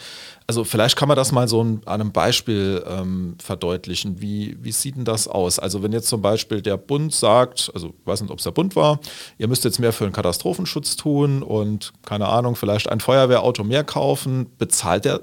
Also 0.47 0.65
vielleicht 0.65 0.97
kann 0.97 1.09
man 1.09 1.17
das 1.17 1.31
mal 1.31 1.47
so 1.47 1.61
an 1.61 1.83
einem 1.87 2.13
Beispiel 2.13 2.83
ähm, 2.87 3.37
verdeutlichen. 3.43 4.21
Wie, 4.21 4.57
wie 4.61 4.73
sieht 4.73 4.97
denn 4.97 5.05
das 5.05 5.29
aus? 5.29 5.59
Also 5.59 5.83
wenn 5.83 5.93
jetzt 5.93 6.09
zum 6.09 6.23
Beispiel 6.23 6.63
der 6.63 6.79
Bund 6.79 7.15
sagt, 7.15 7.71
also 7.75 7.89
ich 7.89 8.07
weiß 8.07 8.23
nicht, 8.23 8.31
ob 8.31 8.39
es 8.39 8.45
der 8.45 8.53
Bund 8.53 8.75
war, 8.75 8.99
ihr 9.37 9.49
müsst 9.49 9.65
jetzt 9.65 9.79
mehr 9.79 9.93
für 9.93 10.05
den 10.05 10.13
Katastrophenschutz 10.13 10.97
tun 10.97 11.43
und 11.43 11.93
keine 12.05 12.29
Ahnung, 12.29 12.57
vielleicht 12.57 12.89
ein 12.89 13.01
Feuerwehrauto 13.01 13.63
mehr 13.63 13.85
kaufen, 13.85 14.47
bezahlt 14.57 15.05
der 15.05 15.21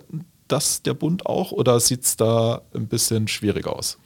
das 0.48 0.84
der 0.84 0.94
Bund 0.94 1.26
auch 1.26 1.52
oder 1.52 1.80
sieht 1.80 2.04
es 2.04 2.18
da 2.18 2.62
ein 2.74 2.88
bisschen 2.88 3.28
schwierig 3.28 3.66
aus? 3.66 3.98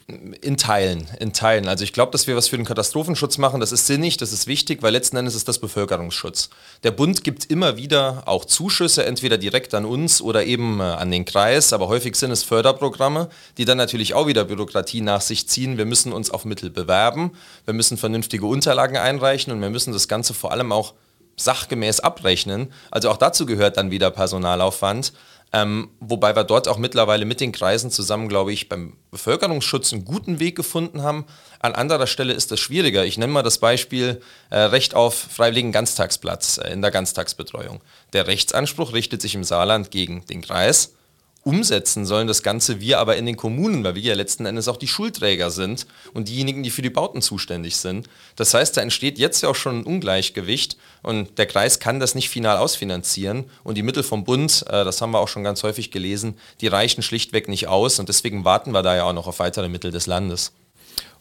In 0.41 0.57
Teilen, 0.57 1.07
in 1.19 1.33
Teilen. 1.33 1.67
Also 1.67 1.83
ich 1.83 1.93
glaube, 1.93 2.11
dass 2.11 2.27
wir 2.27 2.35
was 2.35 2.47
für 2.47 2.55
den 2.55 2.65
Katastrophenschutz 2.65 3.37
machen, 3.37 3.59
das 3.59 3.71
ist 3.71 3.87
sinnig, 3.87 4.17
das 4.17 4.31
ist 4.31 4.47
wichtig, 4.47 4.81
weil 4.81 4.93
letzten 4.93 5.17
Endes 5.17 5.35
ist 5.35 5.47
das 5.47 5.59
Bevölkerungsschutz. 5.59 6.49
Der 6.83 6.91
Bund 6.91 7.23
gibt 7.23 7.45
immer 7.45 7.77
wieder 7.77 8.23
auch 8.25 8.45
Zuschüsse, 8.45 9.05
entweder 9.05 9.37
direkt 9.37 9.73
an 9.75 9.85
uns 9.85 10.21
oder 10.21 10.45
eben 10.45 10.79
äh, 10.79 10.83
an 10.83 11.11
den 11.11 11.25
Kreis, 11.25 11.73
aber 11.73 11.89
häufig 11.89 12.15
sind 12.15 12.31
es 12.31 12.43
Förderprogramme, 12.43 13.29
die 13.57 13.65
dann 13.65 13.77
natürlich 13.77 14.13
auch 14.13 14.27
wieder 14.27 14.45
Bürokratie 14.45 15.01
nach 15.01 15.21
sich 15.21 15.47
ziehen. 15.47 15.77
Wir 15.77 15.85
müssen 15.85 16.13
uns 16.13 16.31
auf 16.31 16.45
Mittel 16.45 16.69
bewerben, 16.69 17.31
wir 17.65 17.73
müssen 17.73 17.97
vernünftige 17.97 18.45
Unterlagen 18.45 18.97
einreichen 18.97 19.51
und 19.51 19.61
wir 19.61 19.69
müssen 19.69 19.93
das 19.93 20.07
Ganze 20.07 20.33
vor 20.33 20.51
allem 20.51 20.71
auch 20.71 20.93
sachgemäß 21.39 21.99
abrechnen. 22.01 22.71
Also 22.91 23.09
auch 23.09 23.17
dazu 23.17 23.45
gehört 23.45 23.77
dann 23.77 23.91
wieder 23.91 24.11
Personalaufwand. 24.11 25.13
Ähm, 25.51 25.89
wobei 25.99 26.35
wir 26.35 26.43
dort 26.43 26.67
auch 26.67 26.77
mittlerweile 26.77 27.25
mit 27.25 27.41
den 27.41 27.51
Kreisen 27.51 27.89
zusammen, 27.89 28.29
glaube 28.29 28.53
ich, 28.53 28.69
beim 28.69 28.93
Bevölkerungsschutz 29.09 29.91
einen 29.91 30.05
guten 30.05 30.39
Weg 30.39 30.55
gefunden 30.55 31.01
haben. 31.01 31.25
An 31.59 31.73
anderer 31.73 32.05
Stelle 32.05 32.33
ist 32.33 32.51
das 32.51 32.59
schwieriger. 32.59 33.03
Ich 33.03 33.17
nenne 33.17 33.33
mal 33.33 33.41
das 33.41 33.57
Beispiel 33.57 34.21
äh, 34.51 34.59
Recht 34.59 34.93
auf 34.93 35.15
freiwilligen 35.15 35.71
Ganztagsplatz 35.71 36.59
äh, 36.59 36.71
in 36.71 36.81
der 36.83 36.91
Ganztagsbetreuung. 36.91 37.81
Der 38.13 38.27
Rechtsanspruch 38.27 38.93
richtet 38.93 39.21
sich 39.23 39.33
im 39.33 39.43
Saarland 39.43 39.89
gegen 39.89 40.23
den 40.27 40.41
Kreis 40.41 40.93
umsetzen 41.43 42.05
sollen 42.05 42.27
das 42.27 42.43
Ganze 42.43 42.81
wir 42.81 42.99
aber 42.99 43.17
in 43.17 43.25
den 43.25 43.37
Kommunen, 43.37 43.83
weil 43.83 43.95
wir 43.95 44.01
ja 44.01 44.13
letzten 44.13 44.45
Endes 44.45 44.67
auch 44.67 44.77
die 44.77 44.87
Schulträger 44.87 45.51
sind 45.51 45.87
und 46.13 46.27
diejenigen, 46.27 46.63
die 46.63 46.69
für 46.69 46.81
die 46.81 46.89
Bauten 46.89 47.21
zuständig 47.21 47.77
sind. 47.77 48.07
Das 48.35 48.53
heißt, 48.53 48.75
da 48.75 48.81
entsteht 48.81 49.17
jetzt 49.17 49.41
ja 49.41 49.49
auch 49.49 49.55
schon 49.55 49.79
ein 49.79 49.83
Ungleichgewicht 49.83 50.77
und 51.01 51.37
der 51.37 51.45
Kreis 51.45 51.79
kann 51.79 51.99
das 51.99 52.15
nicht 52.15 52.29
final 52.29 52.57
ausfinanzieren 52.57 53.45
und 53.63 53.75
die 53.75 53.83
Mittel 53.83 54.03
vom 54.03 54.23
Bund, 54.23 54.65
äh, 54.67 54.83
das 54.83 55.01
haben 55.01 55.11
wir 55.11 55.19
auch 55.19 55.27
schon 55.27 55.43
ganz 55.43 55.63
häufig 55.63 55.91
gelesen, 55.91 56.35
die 56.61 56.67
reichen 56.67 57.01
schlichtweg 57.01 57.47
nicht 57.47 57.67
aus 57.67 57.99
und 57.99 58.09
deswegen 58.09 58.45
warten 58.45 58.71
wir 58.71 58.83
da 58.83 58.95
ja 58.95 59.03
auch 59.05 59.13
noch 59.13 59.27
auf 59.27 59.39
weitere 59.39 59.69
Mittel 59.69 59.91
des 59.91 60.07
Landes. 60.07 60.51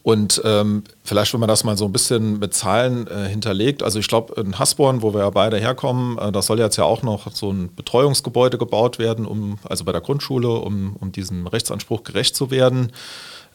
Und 0.02 0.40
ähm, 0.44 0.84
vielleicht, 1.04 1.32
wenn 1.34 1.40
man 1.40 1.48
das 1.48 1.64
mal 1.64 1.76
so 1.76 1.84
ein 1.84 1.92
bisschen 1.92 2.38
mit 2.38 2.54
Zahlen 2.54 3.06
äh, 3.08 3.28
hinterlegt, 3.28 3.82
also 3.82 3.98
ich 3.98 4.08
glaube, 4.08 4.40
in 4.40 4.58
Hasborn, 4.58 5.02
wo 5.02 5.12
wir 5.12 5.20
ja 5.20 5.30
beide 5.30 5.58
herkommen, 5.58 6.16
äh, 6.18 6.32
da 6.32 6.40
soll 6.40 6.60
jetzt 6.60 6.76
ja 6.76 6.84
auch 6.84 7.02
noch 7.02 7.30
so 7.32 7.52
ein 7.52 7.74
Betreuungsgebäude 7.74 8.58
gebaut 8.58 8.98
werden, 8.98 9.26
um, 9.26 9.58
also 9.64 9.84
bei 9.84 9.92
der 9.92 10.00
Grundschule, 10.00 10.48
um, 10.48 10.96
um 10.98 11.12
diesem 11.12 11.46
Rechtsanspruch 11.46 12.04
gerecht 12.04 12.36
zu 12.36 12.50
werden. 12.50 12.92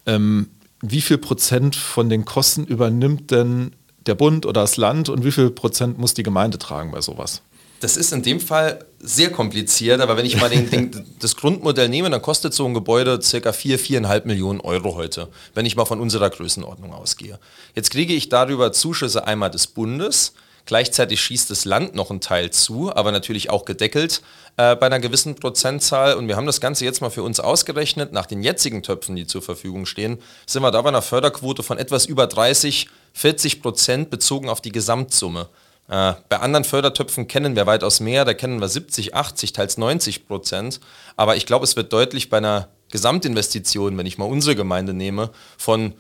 Ähm, 0.06 0.50
wie 0.82 1.02
viel 1.02 1.18
Prozent 1.18 1.76
von 1.76 2.10
den 2.10 2.26
Kosten 2.26 2.66
übernimmt 2.66 3.32
denn 3.32 3.72
der 4.06 4.16
Bund 4.16 4.46
oder 4.46 4.62
das 4.62 4.78
Land 4.78 5.08
und 5.10 5.24
wie 5.24 5.32
viel 5.32 5.50
Prozent 5.50 5.98
muss 5.98 6.14
die 6.14 6.24
Gemeinde 6.24 6.58
tragen 6.58 6.92
bei 6.92 7.00
sowas? 7.00 7.42
Das 7.84 7.98
ist 7.98 8.14
in 8.14 8.24
dem 8.24 8.40
Fall 8.40 8.86
sehr 9.02 9.30
kompliziert, 9.30 10.00
aber 10.00 10.16
wenn 10.16 10.26
ich 10.26 10.38
mal 10.38 10.50
den, 10.50 10.70
den, 10.70 11.06
das 11.20 11.36
Grundmodell 11.36 11.90
nehme, 11.90 12.10
dann 12.10 12.22
kostet 12.22 12.54
so 12.54 12.66
ein 12.66 12.74
Gebäude 12.74 13.20
ca. 13.20 13.52
4, 13.52 13.78
4,5 13.78 14.26
Millionen 14.26 14.62
Euro 14.62 14.96
heute, 14.96 15.28
wenn 15.54 15.66
ich 15.66 15.76
mal 15.76 15.84
von 15.84 16.00
unserer 16.00 16.30
Größenordnung 16.30 16.94
ausgehe. 16.94 17.40
Jetzt 17.76 17.92
kriege 17.92 18.14
ich 18.14 18.30
darüber 18.30 18.72
Zuschüsse 18.72 19.28
einmal 19.28 19.52
des 19.52 19.68
Bundes, 19.68 20.32
gleichzeitig 20.66 21.20
schießt 21.20 21.52
das 21.52 21.66
Land 21.66 21.94
noch 21.94 22.10
einen 22.10 22.22
Teil 22.22 22.52
zu, 22.52 22.96
aber 22.96 23.12
natürlich 23.12 23.50
auch 23.50 23.66
gedeckelt 23.66 24.22
äh, 24.56 24.78
bei 24.78 24.86
einer 24.86 25.02
gewissen 25.02 25.36
Prozentzahl. 25.36 26.14
Und 26.14 26.30
wir 26.30 26.38
haben 26.38 26.46
das 26.46 26.62
Ganze 26.62 26.86
jetzt 26.86 27.02
mal 27.02 27.10
für 27.10 27.24
uns 27.24 27.42
ausgerechnet. 27.42 28.14
Nach 28.14 28.26
den 28.26 28.44
jetzigen 28.44 28.82
Töpfen, 28.82 29.18
die 29.18 29.28
zur 29.28 29.42
Verfügung 29.42 29.86
stehen, 29.86 30.20
sind 30.46 30.62
wir 30.62 30.72
da 30.72 30.82
bei 30.82 30.88
einer 30.88 31.02
Förderquote 31.02 31.64
von 31.64 31.78
etwas 31.78 32.06
über 32.06 32.28
30, 32.28 32.88
40 33.12 33.62
Prozent 33.62 34.10
bezogen 34.10 34.48
auf 34.48 34.62
die 34.62 34.72
Gesamtsumme. 34.72 35.50
Äh, 35.94 36.16
bei 36.28 36.40
anderen 36.40 36.64
Fördertöpfen 36.64 37.28
kennen 37.28 37.56
wir 37.56 37.68
weitaus 37.68 38.00
mehr, 38.00 38.26
da 38.26 38.34
kennen 38.34 38.60
wir 38.60 38.68
70, 38.68 39.14
80, 39.14 39.54
teils 39.54 39.78
90 39.78 40.26
Prozent. 40.26 40.80
Aber 41.18 41.36
ich 41.36 41.46
glaube, 41.46 41.66
es 41.66 41.76
wird 41.76 41.94
deutlich 41.94 42.32
bei 42.32 42.38
einer 42.38 42.70
Gesamtinvestition, 42.90 43.96
wenn 43.96 44.08
ich 44.08 44.18
mal 44.18 44.26
unsere 44.26 44.56
Gemeinde 44.56 44.96
nehme, 44.96 45.30
von 45.56 45.94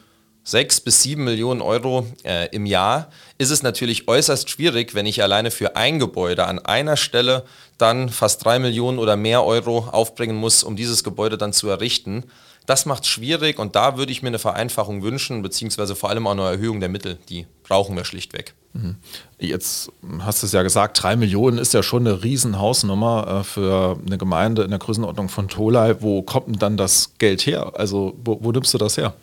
6 0.45 0.81
bis 0.81 1.03
7 1.03 1.23
Millionen 1.23 1.61
Euro 1.61 2.07
äh, 2.23 2.47
im 2.55 2.65
Jahr, 2.65 3.11
ist 3.37 3.51
es 3.51 3.61
natürlich 3.61 4.07
äußerst 4.07 4.49
schwierig, 4.49 4.95
wenn 4.95 5.05
ich 5.05 5.21
alleine 5.21 5.51
für 5.51 5.75
ein 5.75 5.99
Gebäude 5.99 6.47
an 6.47 6.57
einer 6.57 6.97
Stelle 6.97 7.43
dann 7.77 8.09
fast 8.09 8.43
3 8.43 8.57
Millionen 8.57 8.97
oder 8.97 9.15
mehr 9.15 9.43
Euro 9.45 9.89
aufbringen 9.91 10.35
muss, 10.35 10.63
um 10.63 10.75
dieses 10.75 11.03
Gebäude 11.03 11.37
dann 11.37 11.53
zu 11.53 11.69
errichten. 11.69 12.23
Das 12.65 12.85
macht 12.85 13.03
es 13.03 13.09
schwierig 13.09 13.59
und 13.59 13.75
da 13.75 13.97
würde 13.97 14.11
ich 14.11 14.21
mir 14.21 14.29
eine 14.29 14.39
Vereinfachung 14.39 15.03
wünschen, 15.03 15.41
beziehungsweise 15.41 15.95
vor 15.95 16.09
allem 16.09 16.27
auch 16.27 16.31
eine 16.31 16.43
Erhöhung 16.43 16.79
der 16.79 16.89
Mittel. 16.89 17.17
Die 17.29 17.45
brauchen 17.63 17.95
wir 17.95 18.05
schlichtweg. 18.05 18.53
Mhm. 18.73 18.95
Jetzt 19.37 19.91
hast 20.19 20.41
du 20.41 20.47
es 20.47 20.51
ja 20.51 20.63
gesagt, 20.63 21.01
drei 21.01 21.15
Millionen 21.15 21.57
ist 21.57 21.73
ja 21.73 21.83
schon 21.83 22.07
eine 22.07 22.23
Riesenhausnummer 22.23 23.41
äh, 23.41 23.43
für 23.43 23.99
eine 24.05 24.17
Gemeinde 24.17 24.63
in 24.63 24.69
der 24.69 24.79
Größenordnung 24.79 25.29
von 25.29 25.47
Tolai. 25.47 26.01
Wo 26.01 26.21
kommt 26.23 26.47
denn 26.47 26.59
dann 26.59 26.77
das 26.77 27.11
Geld 27.19 27.45
her? 27.45 27.73
Also 27.75 28.15
wo, 28.23 28.39
wo 28.41 28.51
nimmst 28.51 28.73
du 28.73 28.77
das 28.77 28.97
her? 28.97 29.13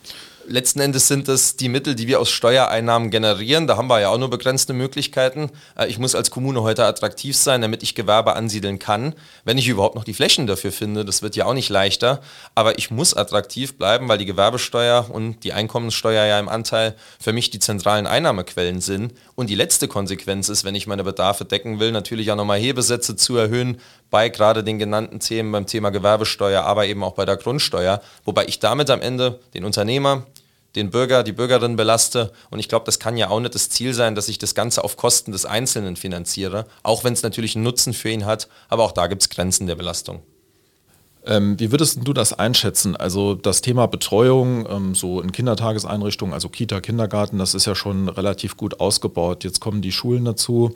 Letzten 0.50 0.80
Endes 0.80 1.08
sind 1.08 1.28
es 1.28 1.56
die 1.56 1.68
Mittel, 1.68 1.94
die 1.94 2.06
wir 2.06 2.20
aus 2.20 2.30
Steuereinnahmen 2.30 3.10
generieren. 3.10 3.66
Da 3.66 3.76
haben 3.76 3.88
wir 3.88 4.00
ja 4.00 4.08
auch 4.10 4.18
nur 4.18 4.30
begrenzte 4.30 4.72
Möglichkeiten. 4.72 5.50
Äh, 5.78 5.86
ich 5.88 5.98
muss 5.98 6.14
als 6.14 6.30
Kommune 6.30 6.62
heute 6.62 6.84
attraktiv 6.84 7.36
sein, 7.36 7.62
damit 7.62 7.82
ich 7.82 7.94
Gewerbe 7.94 8.34
ansiedeln 8.34 8.78
kann. 8.78 9.14
Wenn 9.44 9.58
ich 9.58 9.68
überhaupt 9.68 9.94
noch 9.94 10.04
die 10.04 10.14
Flächen 10.14 10.46
dafür 10.46 10.72
finde, 10.72 11.04
das 11.04 11.22
wird 11.22 11.36
ja 11.36 11.46
auch 11.46 11.54
nicht 11.54 11.68
leichter. 11.68 12.20
Aber 12.54 12.78
ich 12.78 12.90
muss 12.90 13.14
attraktiv 13.14 13.78
bleiben, 13.78 14.08
weil 14.08 14.18
die 14.18 14.26
Gewerbesteuer 14.26 15.06
und 15.10 15.44
die 15.44 15.52
Einkommenssteuer 15.52 16.26
ja 16.26 16.38
im 16.38 16.48
Anteil 16.48 16.94
für 17.18 17.32
mich 17.32 17.50
die 17.50 17.60
zentralen 17.60 18.06
Einnahmequellen 18.06 18.80
sind. 18.80 19.14
Und 19.36 19.48
die 19.48 19.54
letzte 19.54 19.88
Konsequenz 19.88 20.48
ist, 20.48 20.64
wenn 20.64 20.74
ich 20.74 20.86
meine 20.86 21.04
Bedarfe 21.04 21.44
decken 21.44 21.80
will, 21.80 21.92
natürlich 21.92 22.30
auch 22.30 22.36
nochmal 22.36 22.58
Hebesätze 22.58 23.16
zu 23.16 23.36
erhöhen 23.36 23.80
bei 24.10 24.28
gerade 24.28 24.64
den 24.64 24.78
genannten 24.78 25.20
Themen 25.20 25.52
beim 25.52 25.66
Thema 25.66 25.90
Gewerbesteuer, 25.90 26.64
aber 26.64 26.86
eben 26.86 27.04
auch 27.04 27.14
bei 27.14 27.24
der 27.24 27.36
Grundsteuer. 27.36 28.02
Wobei 28.24 28.46
ich 28.46 28.58
damit 28.58 28.90
am 28.90 29.00
Ende 29.00 29.38
den 29.54 29.64
Unternehmer, 29.64 30.26
den 30.76 30.90
Bürger, 30.90 31.22
die 31.22 31.32
Bürgerin 31.32 31.76
belaste. 31.76 32.32
Und 32.50 32.58
ich 32.58 32.68
glaube, 32.68 32.86
das 32.86 32.98
kann 32.98 33.16
ja 33.16 33.28
auch 33.28 33.40
nicht 33.40 33.54
das 33.54 33.70
Ziel 33.70 33.94
sein, 33.94 34.14
dass 34.14 34.28
ich 34.28 34.38
das 34.38 34.54
Ganze 34.54 34.84
auf 34.84 34.96
Kosten 34.96 35.32
des 35.32 35.44
Einzelnen 35.44 35.96
finanziere, 35.96 36.66
auch 36.82 37.04
wenn 37.04 37.12
es 37.12 37.22
natürlich 37.22 37.56
einen 37.56 37.64
Nutzen 37.64 37.92
für 37.92 38.10
ihn 38.10 38.26
hat. 38.26 38.48
Aber 38.68 38.84
auch 38.84 38.92
da 38.92 39.06
gibt 39.06 39.22
es 39.22 39.28
Grenzen 39.28 39.66
der 39.66 39.74
Belastung. 39.74 40.22
Ähm, 41.26 41.60
wie 41.60 41.70
würdest 41.70 41.98
du 42.02 42.12
das 42.14 42.32
einschätzen? 42.32 42.96
Also 42.96 43.34
das 43.34 43.60
Thema 43.60 43.86
Betreuung, 43.86 44.66
ähm, 44.70 44.94
so 44.94 45.20
in 45.20 45.32
Kindertageseinrichtungen, 45.32 46.32
also 46.32 46.48
Kita, 46.48 46.80
Kindergarten, 46.80 47.38
das 47.38 47.54
ist 47.54 47.66
ja 47.66 47.74
schon 47.74 48.08
relativ 48.08 48.56
gut 48.56 48.80
ausgebaut. 48.80 49.44
Jetzt 49.44 49.60
kommen 49.60 49.82
die 49.82 49.92
Schulen 49.92 50.24
dazu. 50.24 50.74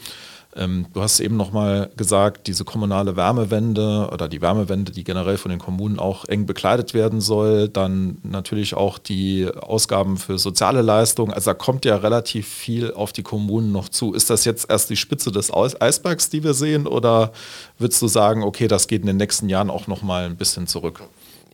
Ähm, 0.57 0.87
du 0.93 1.03
hast 1.03 1.21
eben 1.21 1.37
nochmal 1.37 1.91
gesagt, 1.97 2.47
diese 2.47 2.65
kommunale 2.65 3.17
Wärmewende 3.17 4.09
oder 4.13 4.29
die 4.29 4.41
Wärmewende, 4.41 4.93
die 4.93 5.05
generell 5.05 5.37
von 5.37 5.51
den 5.51 5.59
Kommunen 5.59 5.99
auch 5.99 6.25
eng 6.27 6.47
bekleidet 6.47 6.95
werden 6.95 7.21
soll. 7.21 7.69
Dann 7.69 8.19
natürlich 8.23 8.75
auch 8.75 8.99
die 8.99 9.49
Ausgaben 9.49 10.17
für 10.17 10.39
soziale 10.39 10.83
Leistungen. 10.83 11.33
Also 11.33 11.51
da 11.51 11.55
kommt 11.55 11.85
ja 11.85 11.97
relativ 11.97 12.47
viel 12.47 12.93
auf 12.93 13.13
die 13.13 13.23
Kommunen 13.23 13.73
noch 13.73 13.89
zu. 13.89 14.13
Ist 14.13 14.31
das 14.31 14.45
jetzt 14.45 14.71
erst 14.71 14.91
die 14.91 14.97
Spitze 14.97 15.33
des 15.33 15.53
Eisbergs, 15.53 16.31
die 16.31 16.45
wir 16.45 16.55
sehen? 16.55 16.87
Oder 16.87 17.33
würdest 17.79 18.01
du 18.03 18.09
sagen, 18.09 18.43
okay, 18.43 18.69
das 18.69 18.87
geht 18.87 19.01
in 19.01 19.07
den 19.07 19.17
nächsten 19.17 19.49
Jahren 19.49 19.71
auch 19.71 19.87
nochmal 19.87 20.27
ein 20.27 20.37
bisschen 20.37 20.67
zurück? 20.67 21.03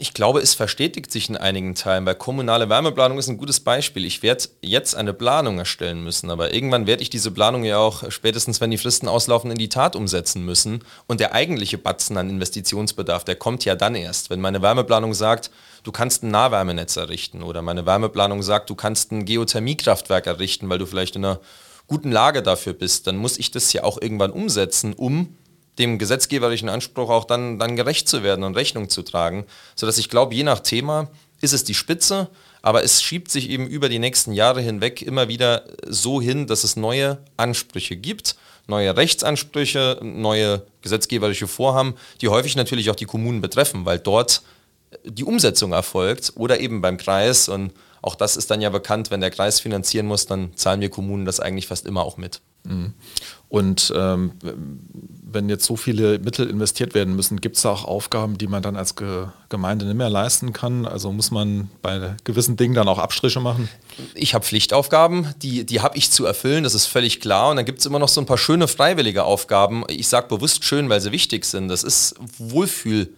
Ich 0.00 0.14
glaube, 0.14 0.40
es 0.40 0.54
verstetigt 0.54 1.12
sich 1.12 1.28
in 1.28 1.36
einigen 1.36 1.74
Teilen, 1.74 2.06
weil 2.06 2.14
kommunale 2.14 2.70
Wärmeplanung 2.70 3.18
ist 3.18 3.28
ein 3.28 3.36
gutes 3.36 3.60
Beispiel. 3.60 4.06
Ich 4.06 4.22
werde 4.22 4.44
jetzt 4.62 4.94
eine 4.94 5.12
Planung 5.12 5.58
erstellen 5.58 6.02
müssen, 6.02 6.30
aber 6.30 6.54
irgendwann 6.54 6.86
werde 6.86 7.02
ich 7.02 7.10
diese 7.10 7.30
Planung 7.30 7.64
ja 7.64 7.76
auch 7.76 8.10
spätestens, 8.10 8.62
wenn 8.62 8.70
die 8.70 8.78
Fristen 8.78 9.08
auslaufen, 9.08 9.50
in 9.50 9.58
die 9.58 9.68
Tat 9.68 9.96
umsetzen 9.96 10.42
müssen. 10.42 10.82
Und 11.06 11.20
der 11.20 11.34
eigentliche 11.34 11.76
Batzen 11.76 12.16
an 12.16 12.30
Investitionsbedarf, 12.30 13.24
der 13.24 13.36
kommt 13.36 13.66
ja 13.66 13.74
dann 13.74 13.94
erst. 13.94 14.30
Wenn 14.30 14.40
meine 14.40 14.62
Wärmeplanung 14.62 15.12
sagt, 15.12 15.50
du 15.82 15.92
kannst 15.92 16.22
ein 16.22 16.30
Nahwärmenetz 16.30 16.96
errichten 16.96 17.42
oder 17.42 17.60
meine 17.60 17.84
Wärmeplanung 17.84 18.42
sagt, 18.42 18.70
du 18.70 18.76
kannst 18.76 19.12
ein 19.12 19.26
Geothermiekraftwerk 19.26 20.26
errichten, 20.26 20.70
weil 20.70 20.78
du 20.78 20.86
vielleicht 20.86 21.16
in 21.16 21.26
einer 21.26 21.40
guten 21.88 22.10
Lage 22.10 22.42
dafür 22.42 22.72
bist, 22.72 23.06
dann 23.06 23.18
muss 23.18 23.38
ich 23.38 23.50
das 23.50 23.70
ja 23.74 23.84
auch 23.84 24.00
irgendwann 24.00 24.30
umsetzen, 24.30 24.94
um 24.94 25.36
dem 25.80 25.98
gesetzgeberischen 25.98 26.68
Anspruch 26.68 27.10
auch 27.10 27.24
dann, 27.24 27.58
dann 27.58 27.74
gerecht 27.74 28.08
zu 28.08 28.22
werden 28.22 28.44
und 28.44 28.56
Rechnung 28.56 28.88
zu 28.88 29.02
tragen. 29.02 29.44
Sodass 29.74 29.98
ich 29.98 30.08
glaube, 30.08 30.34
je 30.34 30.44
nach 30.44 30.60
Thema 30.60 31.08
ist 31.40 31.54
es 31.54 31.64
die 31.64 31.74
Spitze, 31.74 32.28
aber 32.62 32.84
es 32.84 33.02
schiebt 33.02 33.30
sich 33.30 33.48
eben 33.48 33.66
über 33.66 33.88
die 33.88 33.98
nächsten 33.98 34.32
Jahre 34.32 34.60
hinweg 34.60 35.02
immer 35.02 35.28
wieder 35.28 35.64
so 35.86 36.20
hin, 36.20 36.46
dass 36.46 36.62
es 36.62 36.76
neue 36.76 37.18
Ansprüche 37.36 37.96
gibt, 37.96 38.36
neue 38.66 38.96
Rechtsansprüche, 38.96 39.98
neue 40.02 40.62
gesetzgeberische 40.82 41.48
Vorhaben, 41.48 41.94
die 42.20 42.28
häufig 42.28 42.56
natürlich 42.56 42.90
auch 42.90 42.96
die 42.96 43.06
Kommunen 43.06 43.40
betreffen, 43.40 43.86
weil 43.86 43.98
dort 43.98 44.42
die 45.04 45.24
Umsetzung 45.24 45.72
erfolgt 45.72 46.34
oder 46.36 46.60
eben 46.60 46.82
beim 46.82 46.98
Kreis 46.98 47.48
und 47.48 47.72
auch 48.02 48.14
das 48.14 48.36
ist 48.36 48.50
dann 48.50 48.60
ja 48.60 48.70
bekannt, 48.70 49.10
wenn 49.10 49.20
der 49.20 49.30
Kreis 49.30 49.60
finanzieren 49.60 50.06
muss, 50.06 50.26
dann 50.26 50.56
zahlen 50.56 50.80
wir 50.80 50.90
Kommunen 50.90 51.24
das 51.24 51.40
eigentlich 51.40 51.66
fast 51.66 51.86
immer 51.86 52.02
auch 52.02 52.16
mit. 52.16 52.40
Mhm. 52.64 52.94
Und 53.48 53.92
ähm, 53.96 54.32
wenn 55.22 55.48
jetzt 55.48 55.64
so 55.64 55.76
viele 55.76 56.18
Mittel 56.18 56.48
investiert 56.48 56.94
werden 56.94 57.14
müssen, 57.16 57.40
gibt 57.40 57.56
es 57.56 57.66
auch 57.66 57.84
Aufgaben, 57.84 58.38
die 58.38 58.46
man 58.46 58.62
dann 58.62 58.76
als 58.76 58.96
Ge 58.96 59.26
Gemeinde 59.48 59.84
nicht 59.84 59.96
mehr 59.96 60.08
leisten 60.08 60.52
kann? 60.52 60.86
Also 60.86 61.12
muss 61.12 61.30
man 61.30 61.70
bei 61.82 62.14
gewissen 62.24 62.56
Dingen 62.56 62.74
dann 62.74 62.88
auch 62.88 62.98
Abstriche 62.98 63.40
machen? 63.40 63.68
Ich 64.14 64.34
habe 64.34 64.44
Pflichtaufgaben, 64.44 65.34
die, 65.42 65.64
die 65.64 65.80
habe 65.80 65.96
ich 65.96 66.10
zu 66.10 66.24
erfüllen, 66.24 66.64
das 66.64 66.74
ist 66.74 66.86
völlig 66.86 67.20
klar. 67.20 67.50
Und 67.50 67.56
dann 67.56 67.64
gibt 67.64 67.80
es 67.80 67.86
immer 67.86 67.98
noch 67.98 68.08
so 68.08 68.20
ein 68.20 68.26
paar 68.26 68.38
schöne 68.38 68.68
freiwillige 68.68 69.24
Aufgaben. 69.24 69.84
Ich 69.88 70.08
sage 70.08 70.28
bewusst 70.28 70.64
schön, 70.64 70.88
weil 70.88 71.00
sie 71.00 71.12
wichtig 71.12 71.44
sind. 71.44 71.68
Das 71.68 71.82
ist 71.82 72.14
Wohlfühl. 72.38 73.14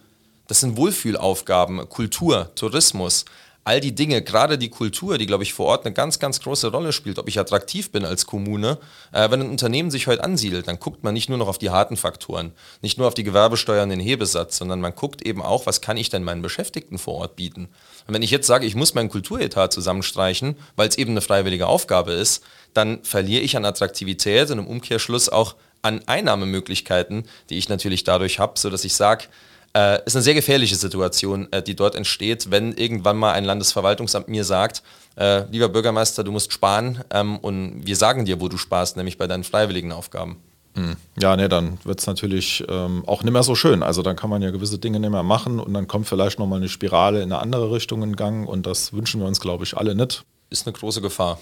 Das 0.48 0.60
sind 0.60 0.76
Wohlfühlaufgaben, 0.76 1.88
Kultur, 1.88 2.50
Tourismus 2.56 3.24
all 3.64 3.80
die 3.80 3.94
Dinge, 3.94 4.22
gerade 4.22 4.58
die 4.58 4.70
Kultur, 4.70 5.18
die, 5.18 5.26
glaube 5.26 5.44
ich, 5.44 5.54
vor 5.54 5.66
Ort 5.66 5.86
eine 5.86 5.94
ganz, 5.94 6.18
ganz 6.18 6.40
große 6.40 6.72
Rolle 6.72 6.92
spielt, 6.92 7.18
ob 7.18 7.28
ich 7.28 7.38
attraktiv 7.38 7.92
bin 7.92 8.04
als 8.04 8.26
Kommune. 8.26 8.78
Äh, 9.12 9.30
wenn 9.30 9.40
ein 9.40 9.50
Unternehmen 9.50 9.90
sich 9.90 10.06
heute 10.06 10.24
ansiedelt, 10.24 10.66
dann 10.66 10.80
guckt 10.80 11.04
man 11.04 11.14
nicht 11.14 11.28
nur 11.28 11.38
noch 11.38 11.48
auf 11.48 11.58
die 11.58 11.70
harten 11.70 11.96
Faktoren, 11.96 12.52
nicht 12.80 12.98
nur 12.98 13.06
auf 13.06 13.14
die 13.14 13.22
Gewerbesteuer 13.22 13.84
und 13.84 13.90
den 13.90 14.00
Hebesatz, 14.00 14.58
sondern 14.58 14.80
man 14.80 14.94
guckt 14.94 15.22
eben 15.22 15.42
auch, 15.42 15.66
was 15.66 15.80
kann 15.80 15.96
ich 15.96 16.10
denn 16.10 16.24
meinen 16.24 16.42
Beschäftigten 16.42 16.98
vor 16.98 17.14
Ort 17.14 17.36
bieten. 17.36 17.68
Und 18.06 18.14
wenn 18.14 18.22
ich 18.22 18.30
jetzt 18.30 18.46
sage, 18.46 18.66
ich 18.66 18.74
muss 18.74 18.94
meinen 18.94 19.10
Kulturetat 19.10 19.72
zusammenstreichen, 19.72 20.56
weil 20.74 20.88
es 20.88 20.98
eben 20.98 21.12
eine 21.12 21.20
freiwillige 21.20 21.68
Aufgabe 21.68 22.12
ist, 22.12 22.42
dann 22.74 23.04
verliere 23.04 23.42
ich 23.42 23.56
an 23.56 23.64
Attraktivität 23.64 24.50
und 24.50 24.58
im 24.58 24.66
Umkehrschluss 24.66 25.28
auch 25.28 25.54
an 25.82 26.00
Einnahmemöglichkeiten, 26.06 27.28
die 27.50 27.58
ich 27.58 27.68
natürlich 27.68 28.04
dadurch 28.04 28.38
habe, 28.38 28.58
sodass 28.58 28.84
ich 28.84 28.94
sage, 28.94 29.26
äh, 29.74 30.04
ist 30.04 30.16
eine 30.16 30.22
sehr 30.22 30.34
gefährliche 30.34 30.76
Situation, 30.76 31.48
äh, 31.52 31.62
die 31.62 31.74
dort 31.74 31.94
entsteht, 31.94 32.50
wenn 32.50 32.72
irgendwann 32.72 33.16
mal 33.16 33.32
ein 33.32 33.44
Landesverwaltungsamt 33.44 34.28
mir 34.28 34.44
sagt, 34.44 34.82
äh, 35.16 35.44
lieber 35.50 35.68
Bürgermeister, 35.68 36.24
du 36.24 36.32
musst 36.32 36.52
sparen 36.52 37.02
ähm, 37.10 37.38
und 37.38 37.86
wir 37.86 37.96
sagen 37.96 38.24
dir, 38.24 38.40
wo 38.40 38.48
du 38.48 38.56
sparst, 38.56 38.96
nämlich 38.96 39.18
bei 39.18 39.26
deinen 39.26 39.44
freiwilligen 39.44 39.92
Aufgaben. 39.92 40.36
Hm. 40.74 40.96
Ja, 41.20 41.36
ne, 41.36 41.48
dann 41.48 41.78
wird 41.84 42.00
es 42.00 42.06
natürlich 42.06 42.64
ähm, 42.68 43.04
auch 43.06 43.22
nicht 43.22 43.32
mehr 43.32 43.42
so 43.42 43.54
schön. 43.54 43.82
Also 43.82 44.02
dann 44.02 44.16
kann 44.16 44.30
man 44.30 44.40
ja 44.40 44.50
gewisse 44.50 44.78
Dinge 44.78 45.00
nicht 45.00 45.10
mehr 45.10 45.22
machen 45.22 45.60
und 45.60 45.74
dann 45.74 45.86
kommt 45.86 46.08
vielleicht 46.08 46.38
nochmal 46.38 46.58
eine 46.58 46.68
Spirale 46.68 47.22
in 47.22 47.30
eine 47.30 47.40
andere 47.40 47.72
Richtung 47.72 48.02
in 48.02 48.16
Gang 48.16 48.48
und 48.48 48.66
das 48.66 48.92
wünschen 48.92 49.20
wir 49.20 49.26
uns, 49.26 49.40
glaube 49.40 49.64
ich, 49.64 49.76
alle 49.76 49.94
nicht. 49.94 50.24
Ist 50.48 50.66
eine 50.66 50.72
große 50.72 51.02
Gefahr. 51.02 51.38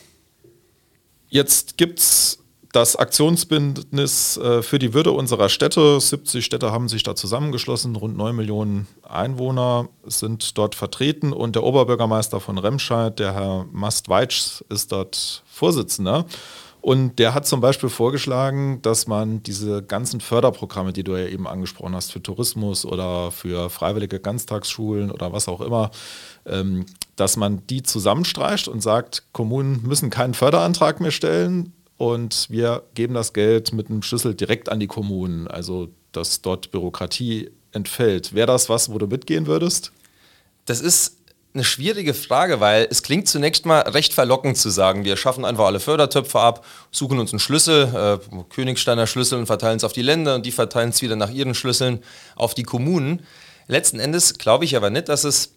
Jetzt 1.28 1.76
gibt 1.76 2.00
es 2.00 2.39
das 2.72 2.94
Aktionsbündnis 2.94 4.36
äh, 4.36 4.62
für 4.62 4.78
die 4.78 4.94
Würde 4.94 5.10
unserer 5.12 5.48
Städte, 5.48 6.00
70 6.00 6.44
Städte 6.44 6.70
haben 6.70 6.88
sich 6.88 7.02
da 7.02 7.16
zusammengeschlossen, 7.16 7.96
rund 7.96 8.16
9 8.16 8.34
Millionen 8.36 8.86
Einwohner 9.02 9.88
sind 10.04 10.56
dort 10.56 10.76
vertreten 10.76 11.32
und 11.32 11.56
der 11.56 11.64
Oberbürgermeister 11.64 12.38
von 12.38 12.58
Remscheid, 12.58 13.18
der 13.18 13.34
Herr 13.34 13.66
Mast-Weitsch, 13.72 14.62
ist 14.68 14.92
dort 14.92 15.42
Vorsitzender. 15.46 16.26
Und 16.80 17.18
der 17.18 17.34
hat 17.34 17.46
zum 17.46 17.60
Beispiel 17.60 17.90
vorgeschlagen, 17.90 18.80
dass 18.80 19.06
man 19.06 19.42
diese 19.42 19.82
ganzen 19.82 20.20
Förderprogramme, 20.20 20.94
die 20.94 21.04
du 21.04 21.14
ja 21.14 21.26
eben 21.26 21.46
angesprochen 21.46 21.94
hast, 21.94 22.10
für 22.10 22.22
Tourismus 22.22 22.86
oder 22.86 23.30
für 23.32 23.68
freiwillige 23.68 24.18
Ganztagsschulen 24.18 25.10
oder 25.10 25.32
was 25.32 25.46
auch 25.48 25.60
immer, 25.60 25.90
ähm, 26.46 26.86
dass 27.16 27.36
man 27.36 27.66
die 27.66 27.82
zusammenstreicht 27.82 28.66
und 28.66 28.80
sagt, 28.80 29.24
Kommunen 29.32 29.82
müssen 29.82 30.08
keinen 30.08 30.32
Förderantrag 30.32 31.00
mehr 31.00 31.10
stellen 31.10 31.74
und 32.00 32.48
wir 32.48 32.84
geben 32.94 33.12
das 33.12 33.34
Geld 33.34 33.74
mit 33.74 33.90
einem 33.90 34.00
Schlüssel 34.00 34.34
direkt 34.34 34.70
an 34.70 34.80
die 34.80 34.86
Kommunen, 34.86 35.46
also 35.48 35.90
dass 36.12 36.40
dort 36.40 36.70
Bürokratie 36.70 37.50
entfällt. 37.72 38.34
Wäre 38.34 38.46
das 38.46 38.70
was, 38.70 38.90
wo 38.90 38.96
du 38.96 39.06
mitgehen 39.06 39.46
würdest? 39.46 39.92
Das 40.64 40.80
ist 40.80 41.18
eine 41.52 41.62
schwierige 41.62 42.14
Frage, 42.14 42.58
weil 42.58 42.88
es 42.90 43.02
klingt 43.02 43.28
zunächst 43.28 43.66
mal 43.66 43.80
recht 43.80 44.14
verlockend 44.14 44.56
zu 44.56 44.70
sagen, 44.70 45.04
wir 45.04 45.18
schaffen 45.18 45.44
einfach 45.44 45.66
alle 45.66 45.78
Fördertöpfe 45.78 46.40
ab, 46.40 46.64
suchen 46.90 47.18
uns 47.18 47.34
einen 47.34 47.38
Schlüssel, 47.38 47.94
äh, 47.94 48.44
Königsteiner 48.48 49.06
Schlüssel 49.06 49.38
und 49.38 49.44
verteilen 49.44 49.76
es 49.76 49.84
auf 49.84 49.92
die 49.92 50.00
Länder 50.00 50.36
und 50.36 50.46
die 50.46 50.52
verteilen 50.52 50.88
es 50.88 51.02
wieder 51.02 51.16
nach 51.16 51.30
ihren 51.30 51.54
Schlüsseln 51.54 52.02
auf 52.34 52.54
die 52.54 52.62
Kommunen. 52.62 53.26
Letzten 53.66 54.00
Endes 54.00 54.38
glaube 54.38 54.64
ich 54.64 54.74
aber 54.74 54.88
nicht, 54.88 55.10
dass 55.10 55.24
es 55.24 55.52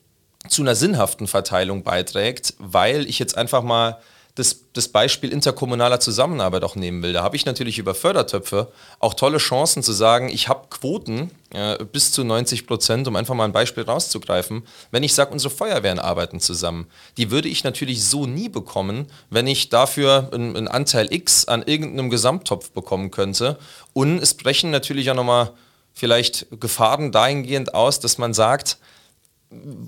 zu 0.50 0.62
einer 0.62 0.76
sinnhaften 0.76 1.28
Verteilung 1.28 1.84
beiträgt, 1.84 2.56
weil 2.58 3.08
ich 3.08 3.18
jetzt 3.18 3.38
einfach 3.38 3.64
mal 3.64 4.02
das, 4.36 4.66
das 4.74 4.88
Beispiel 4.88 5.32
interkommunaler 5.32 6.00
Zusammenarbeit 6.00 6.64
auch 6.64 6.76
nehmen 6.76 7.04
will. 7.04 7.14
Da 7.14 7.22
habe 7.22 7.36
ich 7.36 7.46
natürlich 7.46 7.78
über 7.78 7.94
Fördertöpfe 7.94 8.72
auch 9.00 9.14
tolle 9.14 9.38
Chancen 9.38 9.84
zu 9.84 9.92
sagen, 9.92 10.30
ich 10.30 10.48
habe 10.48 10.68
Quoten 10.72 11.30
äh, 11.52 11.84
bis 11.86 12.12
zu 12.12 12.24
90 12.24 12.66
Prozent, 12.66 13.08
um 13.08 13.16
einfach 13.16 13.36
mal 13.36 13.46
ein 13.46 13.52
Beispiel 13.52 13.84
rauszugreifen. 13.84 14.64
Wenn 14.90 15.04
ich 15.04 15.14
sage, 15.14 15.32
unsere 15.32 15.54
Feuerwehren 15.54 16.00
arbeiten 16.00 16.40
zusammen, 16.40 16.88
die 17.18 17.30
würde 17.30 17.48
ich 17.48 17.64
natürlich 17.64 18.04
so 18.04 18.26
nie 18.26 18.50
bekommen, 18.50 19.06
wenn 19.30 19.46
ich 19.46 19.70
dafür 19.70 20.30
einen, 20.34 20.68
Anteil 20.68 21.14
X 21.14 21.46
an 21.46 21.62
irgendeinem 21.62 22.10
Gesamttopf 22.10 22.72
bekommen 22.72 23.12
könnte. 23.12 23.60
Und 23.94 24.18
es 24.18 24.34
brechen 24.34 24.72
natürlich 24.72 25.12
auch 25.12 25.16
nochmal 25.16 25.52
vielleicht 25.94 26.48
Gefahren 26.60 27.12
dahingehend 27.12 27.76
aus, 27.76 28.00
dass 28.00 28.18
man 28.18 28.34
sagt, 28.34 28.78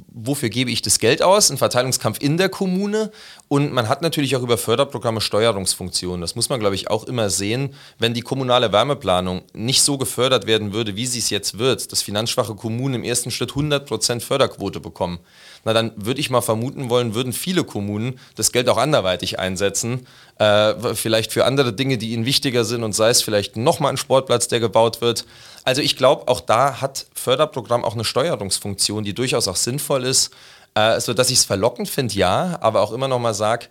wofür 0.08 0.50
gebe 0.50 0.72
ich 0.72 0.82
das 0.82 1.00
Geld 1.00 1.22
aus? 1.22 1.52
Ein 1.52 1.58
Verteilungskampf 1.58 2.20
in 2.22 2.38
der 2.38 2.50
Kommune. 2.50 3.12
Und 3.48 3.74
man 3.74 3.90
hat 3.90 4.02
natürlich 4.02 4.36
auch 4.36 4.42
über 4.42 4.58
Förderprogramme 4.58 5.22
Steuerungsfunktionen. 5.22 6.22
Das 6.22 6.36
muss 6.36 6.50
man, 6.50 6.60
glaube 6.60 6.76
ich, 6.76 6.90
auch 6.90 7.06
immer 7.06 7.30
sehen. 7.30 7.74
Wenn 8.00 8.14
die 8.14 8.22
kommunale 8.22 8.72
Wärmeplanung 8.72 9.44
nicht 9.54 9.82
so 9.82 9.98
gefördert 9.98 10.48
werden 10.48 10.74
würde, 10.74 10.96
wie 10.96 11.06
sie 11.06 11.20
es 11.20 11.30
jetzt 11.30 11.58
wird, 11.58 11.92
dass 11.92 12.02
finanzschwache 12.02 12.56
Kommunen 12.56 12.96
im 12.96 13.04
ersten 13.04 13.32
Schritt 13.32 13.52
100% 13.52 14.22
Förderquote 14.22 14.80
bekommen, 14.80 15.20
na 15.66 15.74
dann 15.74 15.92
würde 15.98 16.20
ich 16.22 16.30
mal 16.30 16.42
vermuten 16.42 16.90
wollen, 16.90 17.16
würden 17.16 17.34
viele 17.34 17.64
Kommunen 17.64 18.20
das 18.36 18.52
Geld 18.52 18.70
auch 18.70 18.78
anderweitig 18.78 19.40
einsetzen. 19.40 20.08
Äh, 20.38 20.94
vielleicht 20.94 21.34
für 21.34 21.44
andere 21.44 21.74
Dinge, 21.74 21.98
die 21.98 22.12
ihnen 22.12 22.26
wichtiger 22.26 22.64
sind 22.64 22.84
und 22.84 22.94
sei 22.94 23.10
es 23.10 23.24
vielleicht 23.24 23.58
nochmal 23.58 23.92
ein 23.92 23.98
Sportplatz, 23.98 24.48
der 24.48 24.60
gebaut 24.60 25.02
wird. 25.02 25.26
Also 25.64 25.82
ich 25.82 25.98
glaube, 25.98 26.28
auch 26.28 26.40
da 26.40 26.82
hat 26.82 27.08
Förderprogramm 27.16 27.84
auch 27.84 27.96
eine 27.96 28.06
Steuerungsfunktion, 28.06 29.04
die 29.04 29.16
durchaus 29.16 29.48
auch 29.48 29.56
sinnvoll 29.56 30.04
ist, 30.04 30.32
äh, 30.76 31.00
so 31.00 31.16
dass 31.16 31.32
ich 31.32 31.40
es 31.40 31.46
verlockend 31.46 31.90
finde, 31.90 32.14
ja, 32.14 32.60
aber 32.62 32.82
auch 32.82 32.92
immer 32.92 33.08
noch 33.08 33.20
mal 33.20 33.34
sage, 33.34 33.66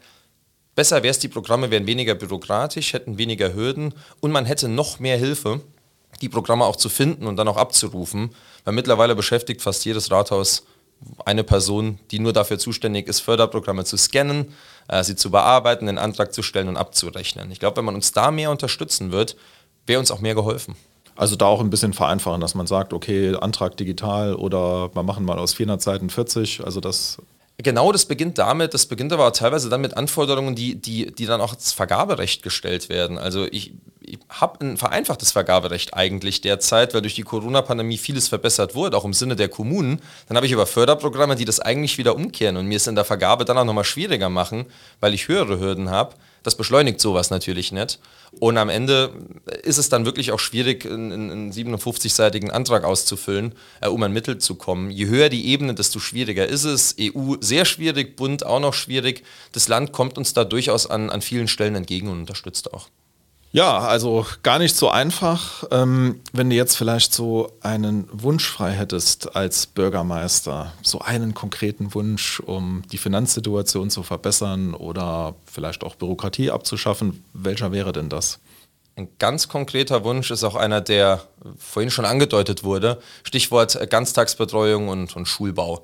besser 0.74 1.04
wäre 1.04 1.12
es, 1.12 1.20
die 1.20 1.28
Programme 1.28 1.70
wären 1.70 1.86
weniger 1.86 2.16
bürokratisch, 2.16 2.92
hätten 2.92 3.18
weniger 3.18 3.54
Hürden 3.54 3.94
und 4.20 4.32
man 4.32 4.46
hätte 4.46 4.68
noch 4.68 4.98
mehr 4.98 5.16
Hilfe, 5.16 5.60
die 6.20 6.28
Programme 6.28 6.64
auch 6.64 6.76
zu 6.76 6.88
finden 6.88 7.28
und 7.28 7.36
dann 7.36 7.46
auch 7.46 7.56
abzurufen, 7.56 8.34
weil 8.64 8.74
mittlerweile 8.74 9.14
beschäftigt 9.14 9.62
fast 9.62 9.84
jedes 9.84 10.10
Rathaus 10.10 10.64
eine 11.24 11.44
Person, 11.44 11.98
die 12.10 12.18
nur 12.18 12.32
dafür 12.32 12.58
zuständig 12.58 13.08
ist, 13.08 13.20
Förderprogramme 13.20 13.84
zu 13.84 13.96
scannen, 13.96 14.52
äh, 14.88 15.02
sie 15.02 15.16
zu 15.16 15.30
bearbeiten, 15.30 15.86
den 15.86 15.98
Antrag 15.98 16.32
zu 16.32 16.42
stellen 16.42 16.68
und 16.68 16.76
abzurechnen. 16.76 17.50
Ich 17.50 17.60
glaube, 17.60 17.78
wenn 17.78 17.84
man 17.84 17.94
uns 17.94 18.12
da 18.12 18.30
mehr 18.30 18.50
unterstützen 18.50 19.12
wird, 19.12 19.36
wäre 19.86 20.00
uns 20.00 20.10
auch 20.10 20.20
mehr 20.20 20.34
geholfen. 20.34 20.74
Also 21.16 21.36
da 21.36 21.46
auch 21.46 21.60
ein 21.60 21.70
bisschen 21.70 21.92
vereinfachen, 21.92 22.40
dass 22.40 22.54
man 22.54 22.66
sagt, 22.66 22.92
okay, 22.92 23.36
Antrag 23.36 23.76
digital 23.76 24.34
oder 24.34 24.94
wir 24.94 25.02
machen 25.04 25.24
mal 25.24 25.38
aus 25.38 25.54
400 25.54 25.80
Seiten 25.80 26.10
40. 26.10 26.64
Also 26.64 26.80
das 26.80 27.18
Genau, 27.58 27.92
das 27.92 28.06
beginnt 28.06 28.38
damit, 28.38 28.74
das 28.74 28.86
beginnt 28.86 29.12
aber 29.12 29.32
teilweise 29.32 29.68
dann 29.68 29.80
mit 29.80 29.96
Anforderungen, 29.96 30.56
die, 30.56 30.74
die, 30.74 31.14
die 31.14 31.26
dann 31.26 31.40
auch 31.40 31.52
ins 31.52 31.72
Vergaberecht 31.72 32.42
gestellt 32.42 32.88
werden. 32.88 33.16
Also 33.16 33.46
ich, 33.46 33.74
ich 34.00 34.18
habe 34.28 34.64
ein 34.64 34.76
vereinfachtes 34.76 35.30
Vergaberecht 35.30 35.94
eigentlich 35.94 36.40
derzeit, 36.40 36.94
weil 36.94 37.02
durch 37.02 37.14
die 37.14 37.22
Corona-Pandemie 37.22 37.96
vieles 37.96 38.26
verbessert 38.26 38.74
wurde, 38.74 38.96
auch 38.96 39.04
im 39.04 39.12
Sinne 39.12 39.36
der 39.36 39.48
Kommunen. 39.48 40.00
Dann 40.26 40.36
habe 40.36 40.46
ich 40.46 40.52
aber 40.52 40.66
Förderprogramme, 40.66 41.36
die 41.36 41.44
das 41.44 41.60
eigentlich 41.60 41.96
wieder 41.96 42.16
umkehren 42.16 42.56
und 42.56 42.66
mir 42.66 42.76
es 42.76 42.88
in 42.88 42.96
der 42.96 43.04
Vergabe 43.04 43.44
dann 43.44 43.56
auch 43.56 43.64
nochmal 43.64 43.84
schwieriger 43.84 44.30
machen, 44.30 44.66
weil 44.98 45.14
ich 45.14 45.28
höhere 45.28 45.60
Hürden 45.60 45.90
habe. 45.90 46.16
Das 46.44 46.56
beschleunigt 46.56 47.00
sowas 47.00 47.30
natürlich 47.30 47.72
nicht. 47.72 47.98
Und 48.38 48.58
am 48.58 48.68
Ende 48.68 49.12
ist 49.62 49.78
es 49.78 49.88
dann 49.88 50.04
wirklich 50.04 50.30
auch 50.30 50.38
schwierig, 50.38 50.84
einen, 50.84 51.30
einen 51.30 51.52
57-seitigen 51.52 52.50
Antrag 52.50 52.84
auszufüllen, 52.84 53.54
äh, 53.80 53.88
um 53.88 54.02
an 54.04 54.12
Mittel 54.12 54.38
zu 54.38 54.54
kommen. 54.54 54.90
Je 54.90 55.06
höher 55.06 55.30
die 55.30 55.48
Ebene, 55.48 55.74
desto 55.74 55.98
schwieriger 55.98 56.46
ist 56.46 56.64
es. 56.64 56.94
EU 57.00 57.34
sehr 57.40 57.64
schwierig, 57.64 58.14
Bund 58.14 58.46
auch 58.46 58.60
noch 58.60 58.74
schwierig. 58.74 59.24
Das 59.52 59.68
Land 59.68 59.92
kommt 59.92 60.18
uns 60.18 60.34
da 60.34 60.44
durchaus 60.44 60.86
an, 60.86 61.10
an 61.10 61.22
vielen 61.22 61.48
Stellen 61.48 61.74
entgegen 61.74 62.08
und 62.08 62.20
unterstützt 62.20 62.72
auch. 62.72 62.88
Ja, 63.54 63.78
also 63.78 64.26
gar 64.42 64.58
nicht 64.58 64.74
so 64.74 64.88
einfach. 64.90 65.62
Ähm, 65.70 66.20
wenn 66.32 66.50
du 66.50 66.56
jetzt 66.56 66.76
vielleicht 66.76 67.14
so 67.14 67.52
einen 67.60 68.08
Wunsch 68.10 68.48
frei 68.50 68.72
hättest 68.72 69.36
als 69.36 69.68
Bürgermeister, 69.68 70.72
so 70.82 70.98
einen 70.98 71.34
konkreten 71.34 71.94
Wunsch, 71.94 72.40
um 72.40 72.82
die 72.90 72.98
Finanzsituation 72.98 73.90
zu 73.90 74.02
verbessern 74.02 74.74
oder 74.74 75.36
vielleicht 75.46 75.84
auch 75.84 75.94
Bürokratie 75.94 76.50
abzuschaffen, 76.50 77.22
welcher 77.32 77.70
wäre 77.70 77.92
denn 77.92 78.08
das? 78.08 78.40
Ein 78.96 79.08
ganz 79.18 79.48
konkreter 79.48 80.04
Wunsch 80.04 80.30
ist 80.30 80.44
auch 80.44 80.54
einer, 80.54 80.80
der 80.80 81.22
vorhin 81.58 81.90
schon 81.90 82.04
angedeutet 82.04 82.62
wurde. 82.62 83.00
Stichwort 83.24 83.90
Ganztagsbetreuung 83.90 84.86
und, 84.86 85.16
und 85.16 85.26
Schulbau. 85.26 85.82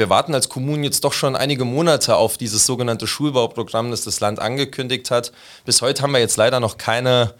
wir 0.00 0.10
warten 0.10 0.34
als 0.34 0.48
Kommunen 0.48 0.82
jetzt 0.82 1.04
doch 1.04 1.12
schon 1.12 1.36
einige 1.36 1.64
Monate 1.64 2.16
auf 2.16 2.36
dieses 2.36 2.66
sogenannte 2.66 3.06
Schulbauprogramm, 3.06 3.92
das 3.92 4.02
das 4.02 4.18
Land 4.18 4.40
angekündigt 4.40 5.12
hat. 5.12 5.30
Bis 5.66 5.82
heute 5.82 6.02
haben 6.02 6.10
wir 6.10 6.18
jetzt 6.18 6.36
leider 6.36 6.58
noch 6.58 6.78
keine, 6.78 7.34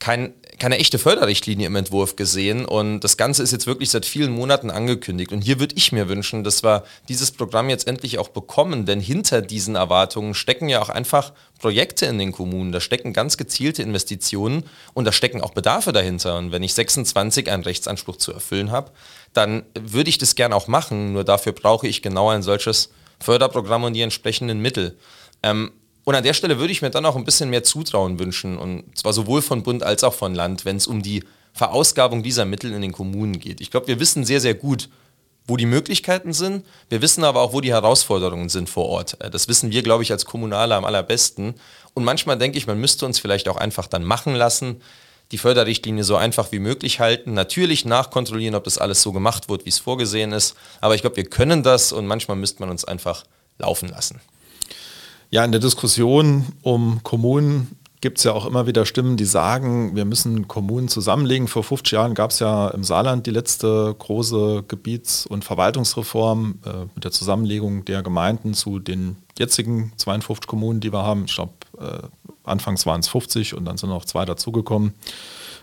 kein, 0.00 0.32
keine 0.58 0.78
echte 0.78 0.98
Förderrichtlinie 0.98 1.66
im 1.66 1.76
Entwurf 1.76 2.16
gesehen 2.16 2.64
und 2.64 3.00
das 3.00 3.18
Ganze 3.18 3.42
ist 3.42 3.52
jetzt 3.52 3.66
wirklich 3.66 3.90
seit 3.90 4.06
vielen 4.06 4.32
Monaten 4.32 4.70
angekündigt. 4.70 5.30
Und 5.30 5.42
hier 5.42 5.60
würde 5.60 5.74
ich 5.76 5.92
mir 5.92 6.08
wünschen, 6.08 6.42
dass 6.42 6.64
wir 6.64 6.84
dieses 7.08 7.30
Programm 7.30 7.68
jetzt 7.68 7.86
endlich 7.86 8.18
auch 8.18 8.30
bekommen, 8.30 8.86
denn 8.86 8.98
hinter 8.98 9.42
diesen 9.42 9.76
Erwartungen 9.76 10.34
stecken 10.34 10.70
ja 10.70 10.80
auch 10.80 10.88
einfach 10.88 11.32
Projekte 11.58 12.06
in 12.06 12.18
den 12.18 12.32
Kommunen, 12.32 12.72
da 12.72 12.80
stecken 12.80 13.12
ganz 13.12 13.36
gezielte 13.36 13.82
Investitionen 13.82 14.64
und 14.94 15.04
da 15.04 15.12
stecken 15.12 15.42
auch 15.42 15.52
Bedarfe 15.52 15.92
dahinter. 15.92 16.38
Und 16.38 16.50
wenn 16.50 16.62
ich 16.62 16.72
26 16.72 17.50
einen 17.50 17.62
Rechtsanspruch 17.62 18.16
zu 18.16 18.32
erfüllen 18.32 18.70
habe, 18.70 18.90
dann 19.34 19.64
würde 19.78 20.08
ich 20.08 20.16
das 20.16 20.34
gern 20.34 20.54
auch 20.54 20.66
machen, 20.66 21.12
nur 21.12 21.24
dafür 21.24 21.52
brauche 21.52 21.86
ich 21.86 22.00
genau 22.00 22.30
ein 22.30 22.42
solches 22.42 22.90
Förderprogramm 23.20 23.84
und 23.84 23.92
die 23.92 24.00
entsprechenden 24.00 24.60
Mittel. 24.60 24.96
Ähm, 25.42 25.72
und 26.10 26.16
an 26.16 26.24
der 26.24 26.34
Stelle 26.34 26.58
würde 26.58 26.72
ich 26.72 26.82
mir 26.82 26.90
dann 26.90 27.06
auch 27.06 27.14
ein 27.14 27.22
bisschen 27.22 27.50
mehr 27.50 27.62
Zutrauen 27.62 28.18
wünschen, 28.18 28.58
und 28.58 28.98
zwar 28.98 29.12
sowohl 29.12 29.42
von 29.42 29.62
Bund 29.62 29.84
als 29.84 30.02
auch 30.02 30.12
von 30.12 30.34
Land, 30.34 30.64
wenn 30.64 30.74
es 30.74 30.88
um 30.88 31.04
die 31.04 31.22
Verausgabung 31.52 32.24
dieser 32.24 32.44
Mittel 32.44 32.72
in 32.72 32.82
den 32.82 32.90
Kommunen 32.90 33.38
geht. 33.38 33.60
Ich 33.60 33.70
glaube, 33.70 33.86
wir 33.86 34.00
wissen 34.00 34.24
sehr, 34.24 34.40
sehr 34.40 34.54
gut, 34.54 34.88
wo 35.46 35.56
die 35.56 35.66
Möglichkeiten 35.66 36.32
sind. 36.32 36.66
Wir 36.88 37.00
wissen 37.00 37.22
aber 37.22 37.40
auch, 37.40 37.52
wo 37.52 37.60
die 37.60 37.70
Herausforderungen 37.70 38.48
sind 38.48 38.68
vor 38.68 38.86
Ort. 38.86 39.20
Äh, 39.20 39.30
das 39.30 39.46
wissen 39.46 39.70
wir, 39.70 39.84
glaube 39.84 40.02
ich, 40.02 40.10
als 40.10 40.24
Kommunaler 40.24 40.74
am 40.74 40.84
allerbesten. 40.84 41.54
Und 41.94 42.02
manchmal 42.02 42.38
denke 42.38 42.58
ich, 42.58 42.66
man 42.66 42.80
müsste 42.80 43.06
uns 43.06 43.20
vielleicht 43.20 43.48
auch 43.48 43.56
einfach 43.56 43.86
dann 43.86 44.02
machen 44.02 44.34
lassen, 44.34 44.82
die 45.30 45.38
Förderrichtlinie 45.38 46.02
so 46.02 46.16
einfach 46.16 46.50
wie 46.50 46.58
möglich 46.58 46.98
halten, 46.98 47.34
natürlich 47.34 47.84
nachkontrollieren, 47.84 48.56
ob 48.56 48.64
das 48.64 48.78
alles 48.78 49.00
so 49.00 49.12
gemacht 49.12 49.48
wird, 49.48 49.64
wie 49.64 49.68
es 49.68 49.78
vorgesehen 49.78 50.32
ist. 50.32 50.56
Aber 50.80 50.96
ich 50.96 51.02
glaube, 51.02 51.18
wir 51.18 51.30
können 51.30 51.62
das 51.62 51.92
und 51.92 52.08
manchmal 52.08 52.36
müsste 52.36 52.62
man 52.62 52.70
uns 52.70 52.84
einfach 52.84 53.22
laufen 53.58 53.88
lassen. 53.90 54.20
Ja, 55.32 55.44
in 55.44 55.52
der 55.52 55.60
Diskussion 55.60 56.44
um 56.62 57.04
Kommunen 57.04 57.76
gibt 58.00 58.18
es 58.18 58.24
ja 58.24 58.32
auch 58.32 58.46
immer 58.46 58.66
wieder 58.66 58.84
Stimmen, 58.84 59.16
die 59.16 59.24
sagen, 59.24 59.94
wir 59.94 60.04
müssen 60.04 60.48
Kommunen 60.48 60.88
zusammenlegen. 60.88 61.46
Vor 61.46 61.62
50 61.62 61.92
Jahren 61.92 62.14
gab 62.14 62.30
es 62.30 62.40
ja 62.40 62.68
im 62.68 62.82
Saarland 62.82 63.26
die 63.26 63.30
letzte 63.30 63.94
große 63.96 64.64
Gebiets- 64.66 65.26
und 65.26 65.44
Verwaltungsreform 65.44 66.58
äh, 66.64 66.86
mit 66.96 67.04
der 67.04 67.12
Zusammenlegung 67.12 67.84
der 67.84 68.02
Gemeinden 68.02 68.54
zu 68.54 68.80
den 68.80 69.18
jetzigen 69.38 69.92
52 69.98 70.48
Kommunen, 70.48 70.80
die 70.80 70.92
wir 70.92 71.04
haben. 71.04 71.26
Ich 71.26 71.34
glaube, 71.36 71.52
äh, 71.78 72.08
anfangs 72.42 72.84
waren 72.84 72.98
es 72.98 73.08
50 73.08 73.54
und 73.54 73.66
dann 73.66 73.76
sind 73.76 73.90
noch 73.90 74.06
zwei 74.06 74.24
dazugekommen 74.24 74.94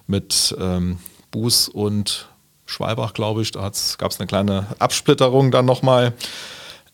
mit 0.05 0.55
ähm, 0.61 0.99
Buß 1.31 1.67
und 1.67 2.29
Schwalbach, 2.65 3.13
glaube 3.13 3.41
ich. 3.41 3.51
Da 3.51 3.69
gab 3.97 4.11
es 4.11 4.19
eine 4.19 4.27
kleine 4.27 4.67
Absplitterung 4.79 5.51
dann 5.51 5.65
nochmal. 5.65 6.13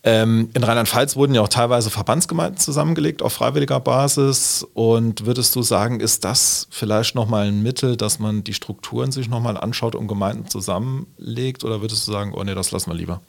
Ähm, 0.06 0.50
in 0.54 0.64
Rheinland-Pfalz 0.64 1.16
wurden 1.16 1.34
ja 1.34 1.42
auch 1.42 1.48
teilweise 1.48 1.90
Verbandsgemeinden 1.90 2.58
zusammengelegt 2.58 3.22
auf 3.22 3.34
freiwilliger 3.34 3.80
Basis. 3.80 4.68
Und 4.74 5.26
würdest 5.26 5.56
du 5.56 5.62
sagen, 5.62 6.02
ist 6.02 6.26
das 6.26 6.68
vielleicht 6.70 7.16
nochmal 7.16 7.48
ein 7.48 7.64
Mittel, 7.64 7.96
dass 7.96 8.20
man 8.20 8.44
die 8.44 8.54
Strukturen 8.54 9.14
sich 9.14 9.30
nochmal 9.30 9.56
anschaut 9.56 9.96
und 9.96 10.08
Gemeinden 10.08 10.48
zusammenlegt? 10.48 11.64
Oder 11.64 11.82
würdest 11.82 12.06
du 12.08 12.12
sagen, 12.12 12.34
oh 12.36 12.44
nee, 12.44 12.56
das 12.56 12.72
lassen 12.72 12.92
wir 12.92 12.96
lieber? 12.96 13.22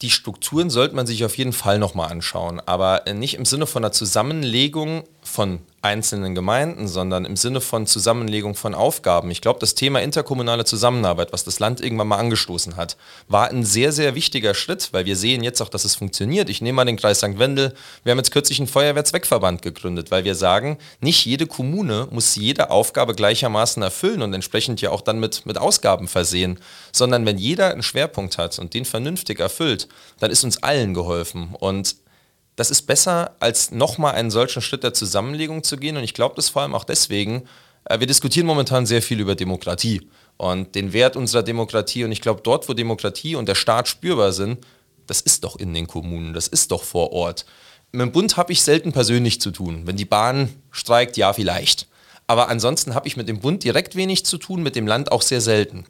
die 0.00 0.10
Strukturen 0.10 0.70
sollte 0.70 0.94
man 0.94 1.06
sich 1.06 1.24
auf 1.24 1.36
jeden 1.36 1.52
Fall 1.52 1.78
nochmal 1.78 2.10
anschauen, 2.10 2.60
aber 2.64 3.02
nicht 3.12 3.34
im 3.34 3.44
Sinne 3.44 3.66
von 3.66 3.84
einer 3.84 3.92
Zusammenlegung 3.92 5.04
von 5.22 5.60
einzelnen 5.82 6.36
Gemeinden, 6.36 6.86
sondern 6.86 7.24
im 7.24 7.36
Sinne 7.36 7.60
von 7.60 7.86
Zusammenlegung 7.86 8.54
von 8.54 8.74
Aufgaben. 8.74 9.32
Ich 9.32 9.40
glaube, 9.40 9.58
das 9.58 9.74
Thema 9.74 10.00
interkommunale 10.00 10.64
Zusammenarbeit, 10.64 11.32
was 11.32 11.42
das 11.42 11.58
Land 11.58 11.80
irgendwann 11.80 12.06
mal 12.06 12.18
angestoßen 12.18 12.76
hat, 12.76 12.96
war 13.26 13.50
ein 13.50 13.64
sehr, 13.64 13.90
sehr 13.90 14.14
wichtiger 14.14 14.54
Schritt, 14.54 14.90
weil 14.92 15.06
wir 15.06 15.16
sehen 15.16 15.42
jetzt 15.42 15.60
auch, 15.60 15.68
dass 15.68 15.84
es 15.84 15.96
funktioniert. 15.96 16.48
Ich 16.48 16.62
nehme 16.62 16.76
mal 16.76 16.84
den 16.84 16.96
Kreis 16.96 17.18
St. 17.18 17.38
Wendel. 17.38 17.74
Wir 18.04 18.12
haben 18.12 18.18
jetzt 18.18 18.30
kürzlich 18.30 18.60
einen 18.60 18.68
Feuerwehrzweckverband 18.68 19.60
gegründet, 19.60 20.12
weil 20.12 20.22
wir 20.22 20.36
sagen, 20.36 20.78
nicht 21.00 21.26
jede 21.26 21.46
Kommune 21.46 22.06
muss 22.12 22.36
jede 22.36 22.70
Aufgabe 22.70 23.14
gleichermaßen 23.14 23.82
erfüllen 23.82 24.22
und 24.22 24.32
entsprechend 24.34 24.80
ja 24.80 24.90
auch 24.90 25.00
dann 25.00 25.18
mit, 25.18 25.46
mit 25.46 25.58
Ausgaben 25.58 26.06
versehen, 26.06 26.60
sondern 26.92 27.26
wenn 27.26 27.38
jeder 27.38 27.72
einen 27.72 27.82
Schwerpunkt 27.82 28.38
hat 28.38 28.58
und 28.60 28.72
den 28.74 28.84
vernünftig 28.84 29.40
erfüllt, 29.40 29.88
dann 30.20 30.30
ist 30.30 30.44
uns 30.44 30.62
allen 30.62 30.94
geholfen. 30.94 31.56
Und 31.58 31.96
das 32.56 32.70
ist 32.70 32.82
besser, 32.82 33.34
als 33.40 33.70
nochmal 33.70 34.14
einen 34.14 34.30
solchen 34.30 34.62
Schritt 34.62 34.84
der 34.84 34.94
Zusammenlegung 34.94 35.62
zu 35.62 35.76
gehen. 35.76 35.96
Und 35.96 36.04
ich 36.04 36.14
glaube 36.14 36.34
das 36.36 36.50
vor 36.50 36.62
allem 36.62 36.74
auch 36.74 36.84
deswegen, 36.84 37.44
äh, 37.84 38.00
wir 38.00 38.06
diskutieren 38.06 38.46
momentan 38.46 38.86
sehr 38.86 39.02
viel 39.02 39.20
über 39.20 39.34
Demokratie 39.34 40.08
und 40.36 40.74
den 40.74 40.92
Wert 40.92 41.16
unserer 41.16 41.42
Demokratie. 41.42 42.04
Und 42.04 42.12
ich 42.12 42.20
glaube, 42.20 42.40
dort, 42.42 42.68
wo 42.68 42.74
Demokratie 42.74 43.36
und 43.36 43.48
der 43.48 43.54
Staat 43.54 43.88
spürbar 43.88 44.32
sind, 44.32 44.64
das 45.06 45.20
ist 45.20 45.44
doch 45.44 45.56
in 45.56 45.74
den 45.74 45.86
Kommunen, 45.86 46.32
das 46.34 46.48
ist 46.48 46.70
doch 46.70 46.84
vor 46.84 47.12
Ort. 47.12 47.44
Mit 47.90 48.02
dem 48.02 48.12
Bund 48.12 48.36
habe 48.36 48.52
ich 48.52 48.62
selten 48.62 48.92
persönlich 48.92 49.40
zu 49.40 49.50
tun. 49.50 49.86
Wenn 49.86 49.96
die 49.96 50.04
Bahn 50.04 50.48
streikt, 50.70 51.16
ja 51.16 51.32
vielleicht. 51.32 51.86
Aber 52.26 52.48
ansonsten 52.48 52.94
habe 52.94 53.08
ich 53.08 53.16
mit 53.16 53.28
dem 53.28 53.40
Bund 53.40 53.64
direkt 53.64 53.96
wenig 53.96 54.24
zu 54.24 54.38
tun, 54.38 54.62
mit 54.62 54.76
dem 54.76 54.86
Land 54.86 55.12
auch 55.12 55.22
sehr 55.22 55.40
selten. 55.40 55.84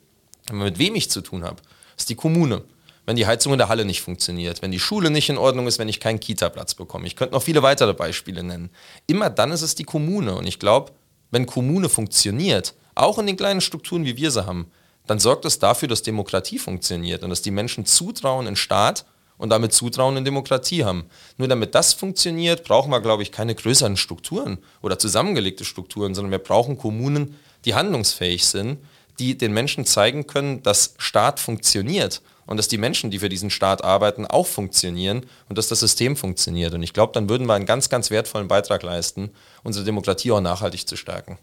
mit 0.51 0.79
wem 0.79 0.97
ich 0.97 1.11
zu 1.11 1.21
tun 1.21 1.45
habe, 1.45 1.63
ist 1.97 2.09
die 2.09 2.17
Kommune 2.17 2.65
wenn 3.07 3.17
die 3.17 3.27
Heizung 3.27 3.53
in 3.53 3.59
der 3.59 3.69
Halle 3.69 3.85
nicht 3.85 4.01
funktioniert, 4.01 4.63
wenn 4.63 4.71
die 4.71 4.79
Schule 4.79 5.11
nicht 5.11 5.29
in 5.29 5.39
Ordnung 5.39 5.67
ist, 5.67 5.79
wenn 5.79 5.89
ich 5.89 6.01
keinen 6.01 6.21
Kita-Platz 6.21 6.75
bekomme. 6.75 7.07
Ich 7.07 7.17
könnte 7.17 7.35
noch 7.35 7.43
viele 7.43 7.63
weitere 7.63 7.95
Beispiele 7.95 8.43
nennen. 8.43 8.71
Immer 9.07 9.31
dann 9.31 9.51
ist 9.51 9.63
es 9.63 9.75
die 9.75 9.85
Kommune. 9.85 10.37
Und 10.37 10.47
ich 10.47 10.59
glaube, 10.59 10.93
wenn 11.31 11.47
Kommune 11.47 11.89
funktioniert, 11.89 12.75
auch 12.95 13.19
in 13.19 13.27
den 13.27 13.37
kleinen 13.37 13.61
Strukturen, 13.61 14.05
wie 14.05 14.17
wir 14.17 14.31
sie 14.31 14.47
haben, 14.47 14.71
dann 15.07 15.19
sorgt 15.19 15.45
das 15.45 15.59
dafür, 15.59 15.89
dass 15.89 16.03
Demokratie 16.03 16.59
funktioniert 16.59 17.25
und 17.25 17.31
dass 17.31 17.43
die 17.43 17.51
Menschen 17.51 17.87
Zutrauen 17.87 18.47
in 18.47 18.55
Staat 18.55 19.05
und 19.37 19.51
damit 19.51 19.73
Zutrauen 19.73 20.17
in 20.17 20.25
Demokratie 20.25 20.85
haben. 20.85 21.07
Nur 21.39 21.49
damit 21.49 21.75
das 21.75 21.93
funktioniert, 21.95 22.63
brauchen 22.63 22.93
wir, 22.93 23.01
glaube 23.01 23.25
ich, 23.25 23.33
keine 23.33 23.55
größeren 23.57 23.97
Strukturen 23.97 24.59
oder 24.81 24.99
zusammengelegte 24.99 25.65
Strukturen, 25.65 26.15
sondern 26.15 26.31
wir 26.31 26.39
brauchen 26.39 26.79
Kommunen, 26.79 27.37
die 27.65 27.75
handlungsfähig 27.75 28.45
sind, 28.45 28.79
die 29.19 29.37
den 29.37 29.53
Menschen 29.53 29.85
zeigen 29.85 30.27
können, 30.27 30.63
dass 30.63 30.95
Staat 30.99 31.41
funktioniert 31.41 32.23
und 32.47 32.57
dass 32.57 32.69
die 32.69 32.79
Menschen, 32.79 33.11
die 33.11 33.19
für 33.19 33.29
diesen 33.29 33.51
Staat 33.51 33.85
arbeiten, 33.85 34.27
auch 34.27 34.47
funktionieren 34.47 35.27
und 35.49 35.59
dass 35.59 35.69
das 35.69 35.81
System 35.81 36.17
funktioniert. 36.17 36.75
Und 36.75 36.83
ich 36.83 36.93
glaube, 36.93 37.13
dann 37.13 37.29
würden 37.29 37.47
wir 37.47 37.55
einen 37.55 37.67
ganz, 37.67 37.89
ganz 37.89 38.11
wertvollen 38.11 38.49
Beitrag 38.49 38.83
leisten, 38.83 39.31
unsere 39.63 39.85
Demokratie 39.85 40.33
auch 40.33 40.41
nachhaltig 40.41 40.87
zu 40.89 40.97
stärken. 40.97 41.39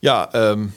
Ja, 0.00 0.28
ähm, 0.34 0.72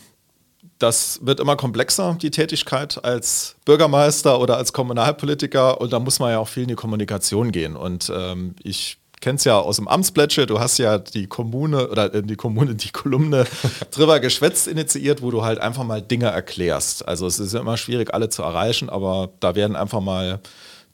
das 0.77 1.19
wird 1.21 1.39
immer 1.39 1.57
komplexer, 1.57 2.17
die 2.21 2.31
Tätigkeit 2.31 3.03
als 3.03 3.55
Bürgermeister 3.65 4.39
oder 4.39 4.57
als 4.57 4.71
Kommunalpolitiker. 4.71 5.81
Und 5.81 5.91
da 5.91 5.99
muss 5.99 6.19
man 6.19 6.31
ja 6.31 6.39
auch 6.39 6.47
viel 6.47 6.63
in 6.63 6.69
die 6.69 6.75
Kommunikation 6.75 7.51
gehen. 7.51 7.75
Und 7.75 8.11
ähm, 8.15 8.55
ich 8.63 8.97
kennst 9.21 9.45
ja 9.45 9.59
aus 9.59 9.77
dem 9.77 9.87
Amtsplätsche, 9.87 10.45
du 10.45 10.59
hast 10.59 10.77
ja 10.77 10.97
die 10.97 11.27
Kommune 11.27 11.89
oder 11.89 12.13
äh, 12.13 12.23
die 12.23 12.35
Kommune, 12.35 12.75
die 12.75 12.89
Kolumne 12.89 13.45
drüber 13.91 14.19
geschwätzt 14.19 14.67
initiiert, 14.67 15.21
wo 15.21 15.31
du 15.31 15.43
halt 15.43 15.59
einfach 15.59 15.83
mal 15.83 16.01
Dinge 16.01 16.27
erklärst. 16.27 17.07
Also 17.07 17.27
es 17.27 17.39
ist 17.39 17.53
ja 17.53 17.59
immer 17.59 17.77
schwierig, 17.77 18.13
alle 18.13 18.29
zu 18.29 18.43
erreichen, 18.43 18.89
aber 18.89 19.29
da 19.39 19.55
werden 19.55 19.75
einfach 19.75 20.01
mal 20.01 20.39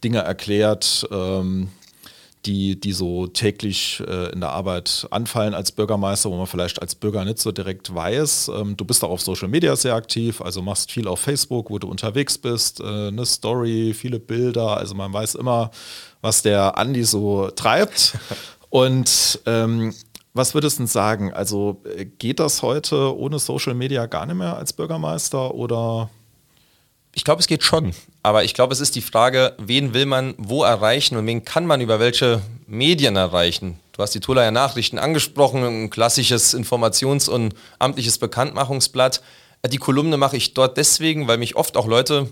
Dinge 0.03 0.19
erklärt, 0.19 1.07
ähm, 1.11 1.69
die, 2.45 2.79
die 2.79 2.93
so 2.93 3.27
täglich 3.27 4.01
äh, 4.07 4.31
in 4.31 4.41
der 4.41 4.51
Arbeit 4.51 5.07
anfallen 5.11 5.53
als 5.53 5.71
Bürgermeister, 5.71 6.29
wo 6.29 6.37
man 6.37 6.47
vielleicht 6.47 6.81
als 6.81 6.95
Bürger 6.95 7.25
nicht 7.25 7.39
so 7.39 7.51
direkt 7.51 7.93
weiß. 7.93 8.51
Ähm, 8.55 8.77
du 8.77 8.85
bist 8.85 9.03
auch 9.03 9.09
auf 9.09 9.21
Social 9.21 9.47
Media 9.47 9.75
sehr 9.75 9.95
aktiv, 9.95 10.41
also 10.41 10.61
machst 10.61 10.91
viel 10.91 11.07
auf 11.07 11.19
Facebook, 11.19 11.69
wo 11.69 11.79
du 11.79 11.87
unterwegs 11.87 12.37
bist, 12.37 12.79
äh, 12.79 13.07
eine 13.07 13.25
Story, 13.25 13.93
viele 13.93 14.19
Bilder, 14.19 14.77
also 14.77 14.95
man 14.95 15.11
weiß 15.11 15.35
immer, 15.35 15.71
was 16.21 16.41
der 16.41 16.77
Andi 16.77 17.03
so 17.03 17.49
treibt. 17.49 18.17
Und 18.69 19.39
ähm, 19.45 19.93
was 20.33 20.53
würdest 20.53 20.79
du 20.79 20.85
sagen? 20.85 21.33
Also 21.33 21.81
äh, 21.95 22.05
geht 22.05 22.39
das 22.39 22.61
heute 22.61 23.17
ohne 23.17 23.39
Social 23.39 23.73
Media 23.73 24.05
gar 24.05 24.25
nicht 24.25 24.35
mehr 24.35 24.57
als 24.57 24.73
Bürgermeister 24.73 25.53
oder? 25.53 26.09
Ich 27.17 27.23
glaube, 27.23 27.39
es 27.39 27.47
geht 27.47 27.63
schon. 27.63 27.93
Aber 28.23 28.43
ich 28.43 28.53
glaube, 28.53 28.73
es 28.73 28.81
ist 28.81 28.95
die 28.95 29.01
Frage, 29.01 29.55
wen 29.57 29.93
will 29.93 30.05
man 30.05 30.35
wo 30.37 30.63
erreichen 30.63 31.15
und 31.15 31.25
wen 31.25 31.45
kann 31.45 31.65
man 31.65 31.79
über 31.79 31.99
welche 31.99 32.41
Medien 32.67 33.15
erreichen. 33.15 33.79
Du 33.93 34.03
hast 34.03 34.13
die 34.13 34.19
Tolaer 34.19 34.51
Nachrichten 34.51 34.99
angesprochen, 34.99 35.63
ein 35.63 35.89
klassisches 35.89 36.53
Informations- 36.53 37.29
und 37.29 37.55
amtliches 37.79 38.17
Bekanntmachungsblatt. 38.17 39.21
Die 39.67 39.77
Kolumne 39.77 40.17
mache 40.17 40.35
ich 40.35 40.53
dort 40.53 40.75
deswegen, 40.75 41.27
weil 41.29 41.37
mich 41.37 41.55
oft 41.55 41.77
auch 41.77 41.87
Leute 41.87 42.27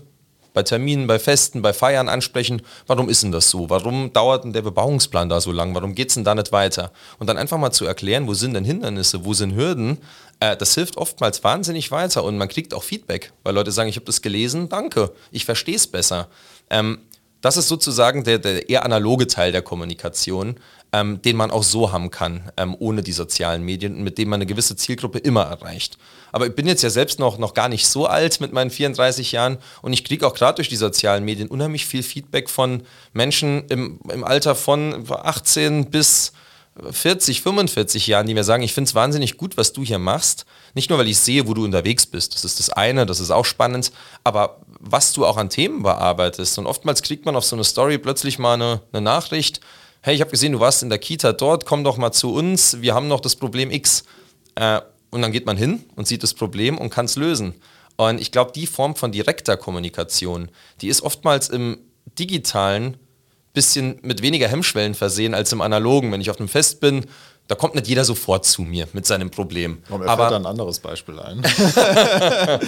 bei 0.54 0.62
Terminen, 0.62 1.06
bei 1.06 1.18
Festen, 1.18 1.60
bei 1.60 1.74
Feiern 1.74 2.08
ansprechen, 2.08 2.62
warum 2.86 3.10
ist 3.10 3.22
denn 3.22 3.32
das 3.32 3.50
so? 3.50 3.68
Warum 3.68 4.12
dauert 4.12 4.44
denn 4.44 4.54
der 4.54 4.62
Bebauungsplan 4.62 5.28
da 5.28 5.40
so 5.40 5.52
lang? 5.52 5.74
Warum 5.74 5.94
geht 5.94 6.08
es 6.08 6.14
denn 6.14 6.24
da 6.24 6.34
nicht 6.34 6.52
weiter? 6.52 6.92
Und 7.18 7.26
dann 7.26 7.36
einfach 7.36 7.58
mal 7.58 7.72
zu 7.72 7.84
erklären, 7.84 8.26
wo 8.26 8.34
sind 8.34 8.54
denn 8.54 8.64
Hindernisse, 8.64 9.24
wo 9.24 9.34
sind 9.34 9.54
Hürden, 9.54 9.98
äh, 10.40 10.56
das 10.56 10.74
hilft 10.74 10.96
oftmals 10.96 11.44
wahnsinnig 11.44 11.90
weiter 11.90 12.24
und 12.24 12.38
man 12.38 12.48
kriegt 12.48 12.72
auch 12.72 12.84
Feedback, 12.84 13.32
weil 13.42 13.54
Leute 13.54 13.72
sagen, 13.72 13.88
ich 13.88 13.96
habe 13.96 14.06
das 14.06 14.22
gelesen, 14.22 14.68
danke, 14.68 15.12
ich 15.32 15.44
verstehe 15.44 15.76
es 15.76 15.86
besser. 15.86 16.28
Ähm, 16.70 17.00
das 17.44 17.58
ist 17.58 17.68
sozusagen 17.68 18.24
der, 18.24 18.38
der, 18.38 18.70
eher 18.70 18.86
analoge 18.86 19.26
Teil 19.26 19.52
der 19.52 19.60
Kommunikation, 19.60 20.56
ähm, 20.94 21.20
den 21.20 21.36
man 21.36 21.50
auch 21.50 21.62
so 21.62 21.92
haben 21.92 22.10
kann, 22.10 22.50
ähm, 22.56 22.74
ohne 22.78 23.02
die 23.02 23.12
sozialen 23.12 23.62
Medien, 23.62 24.02
mit 24.02 24.16
dem 24.16 24.30
man 24.30 24.38
eine 24.38 24.46
gewisse 24.46 24.76
Zielgruppe 24.76 25.18
immer 25.18 25.42
erreicht. 25.42 25.98
Aber 26.32 26.46
ich 26.46 26.54
bin 26.54 26.66
jetzt 26.66 26.82
ja 26.82 26.88
selbst 26.88 27.18
noch, 27.18 27.36
noch 27.36 27.52
gar 27.52 27.68
nicht 27.68 27.86
so 27.86 28.06
alt 28.06 28.40
mit 28.40 28.54
meinen 28.54 28.70
34 28.70 29.32
Jahren 29.32 29.58
und 29.82 29.92
ich 29.92 30.04
kriege 30.04 30.26
auch 30.26 30.32
gerade 30.32 30.56
durch 30.56 30.70
die 30.70 30.76
sozialen 30.76 31.22
Medien 31.22 31.48
unheimlich 31.48 31.84
viel 31.84 32.02
Feedback 32.02 32.48
von 32.48 32.82
Menschen 33.12 33.66
im, 33.68 34.00
im 34.10 34.24
Alter 34.24 34.54
von 34.54 35.04
18 35.10 35.90
bis 35.90 36.32
40, 36.90 37.42
45 37.42 38.06
Jahren, 38.06 38.26
die 38.26 38.34
mir 38.34 38.42
sagen, 38.42 38.62
ich 38.62 38.72
finde 38.72 38.88
es 38.88 38.94
wahnsinnig 38.94 39.36
gut, 39.36 39.56
was 39.56 39.72
du 39.72 39.84
hier 39.84 39.98
machst. 39.98 40.44
Nicht 40.74 40.90
nur, 40.90 40.98
weil 40.98 41.08
ich 41.08 41.18
sehe, 41.18 41.46
wo 41.46 41.54
du 41.54 41.64
unterwegs 41.64 42.06
bist. 42.06 42.34
Das 42.34 42.44
ist 42.44 42.58
das 42.58 42.70
eine, 42.70 43.06
das 43.06 43.20
ist 43.20 43.30
auch 43.30 43.44
spannend. 43.44 43.92
Aber 44.24 44.60
was 44.84 45.12
du 45.12 45.24
auch 45.24 45.36
an 45.36 45.50
Themen 45.50 45.82
bearbeitest. 45.82 46.58
Und 46.58 46.66
oftmals 46.66 47.02
kriegt 47.02 47.24
man 47.24 47.36
auf 47.36 47.44
so 47.44 47.56
eine 47.56 47.64
Story 47.64 47.98
plötzlich 47.98 48.38
mal 48.38 48.54
eine, 48.54 48.82
eine 48.92 49.00
Nachricht. 49.02 49.60
Hey, 50.02 50.14
ich 50.14 50.20
habe 50.20 50.30
gesehen, 50.30 50.52
du 50.52 50.60
warst 50.60 50.82
in 50.82 50.90
der 50.90 50.98
Kita 50.98 51.32
dort, 51.32 51.64
komm 51.64 51.84
doch 51.84 51.96
mal 51.96 52.12
zu 52.12 52.34
uns. 52.34 52.80
Wir 52.80 52.94
haben 52.94 53.08
noch 53.08 53.20
das 53.20 53.36
Problem 53.36 53.70
X. 53.70 54.04
Äh, 54.54 54.80
und 55.10 55.22
dann 55.22 55.32
geht 55.32 55.46
man 55.46 55.56
hin 55.56 55.84
und 55.96 56.06
sieht 56.06 56.22
das 56.22 56.34
Problem 56.34 56.76
und 56.76 56.90
kann 56.90 57.06
es 57.06 57.16
lösen. 57.16 57.54
Und 57.96 58.20
ich 58.20 58.32
glaube, 58.32 58.52
die 58.52 58.66
Form 58.66 58.96
von 58.96 59.12
direkter 59.12 59.56
Kommunikation, 59.56 60.50
die 60.80 60.88
ist 60.88 61.02
oftmals 61.02 61.48
im 61.48 61.78
digitalen 62.18 62.96
bisschen 63.54 64.00
mit 64.02 64.20
weniger 64.20 64.48
Hemmschwellen 64.48 64.94
versehen 64.94 65.32
als 65.32 65.52
im 65.52 65.60
analogen. 65.60 66.12
Wenn 66.12 66.20
ich 66.20 66.28
auf 66.28 66.38
einem 66.38 66.48
Fest 66.48 66.80
bin, 66.80 67.06
da 67.46 67.54
kommt 67.54 67.74
nicht 67.74 67.86
jeder 67.86 68.04
sofort 68.04 68.46
zu 68.46 68.62
mir 68.62 68.88
mit 68.94 69.04
seinem 69.04 69.30
Problem. 69.30 69.82
Oh, 69.90 69.98
mir 69.98 70.08
aber 70.08 70.28
fällt 70.28 70.40
ein 70.40 70.46
anderes 70.46 70.78
Beispiel 70.78 71.20
ein. 71.20 71.42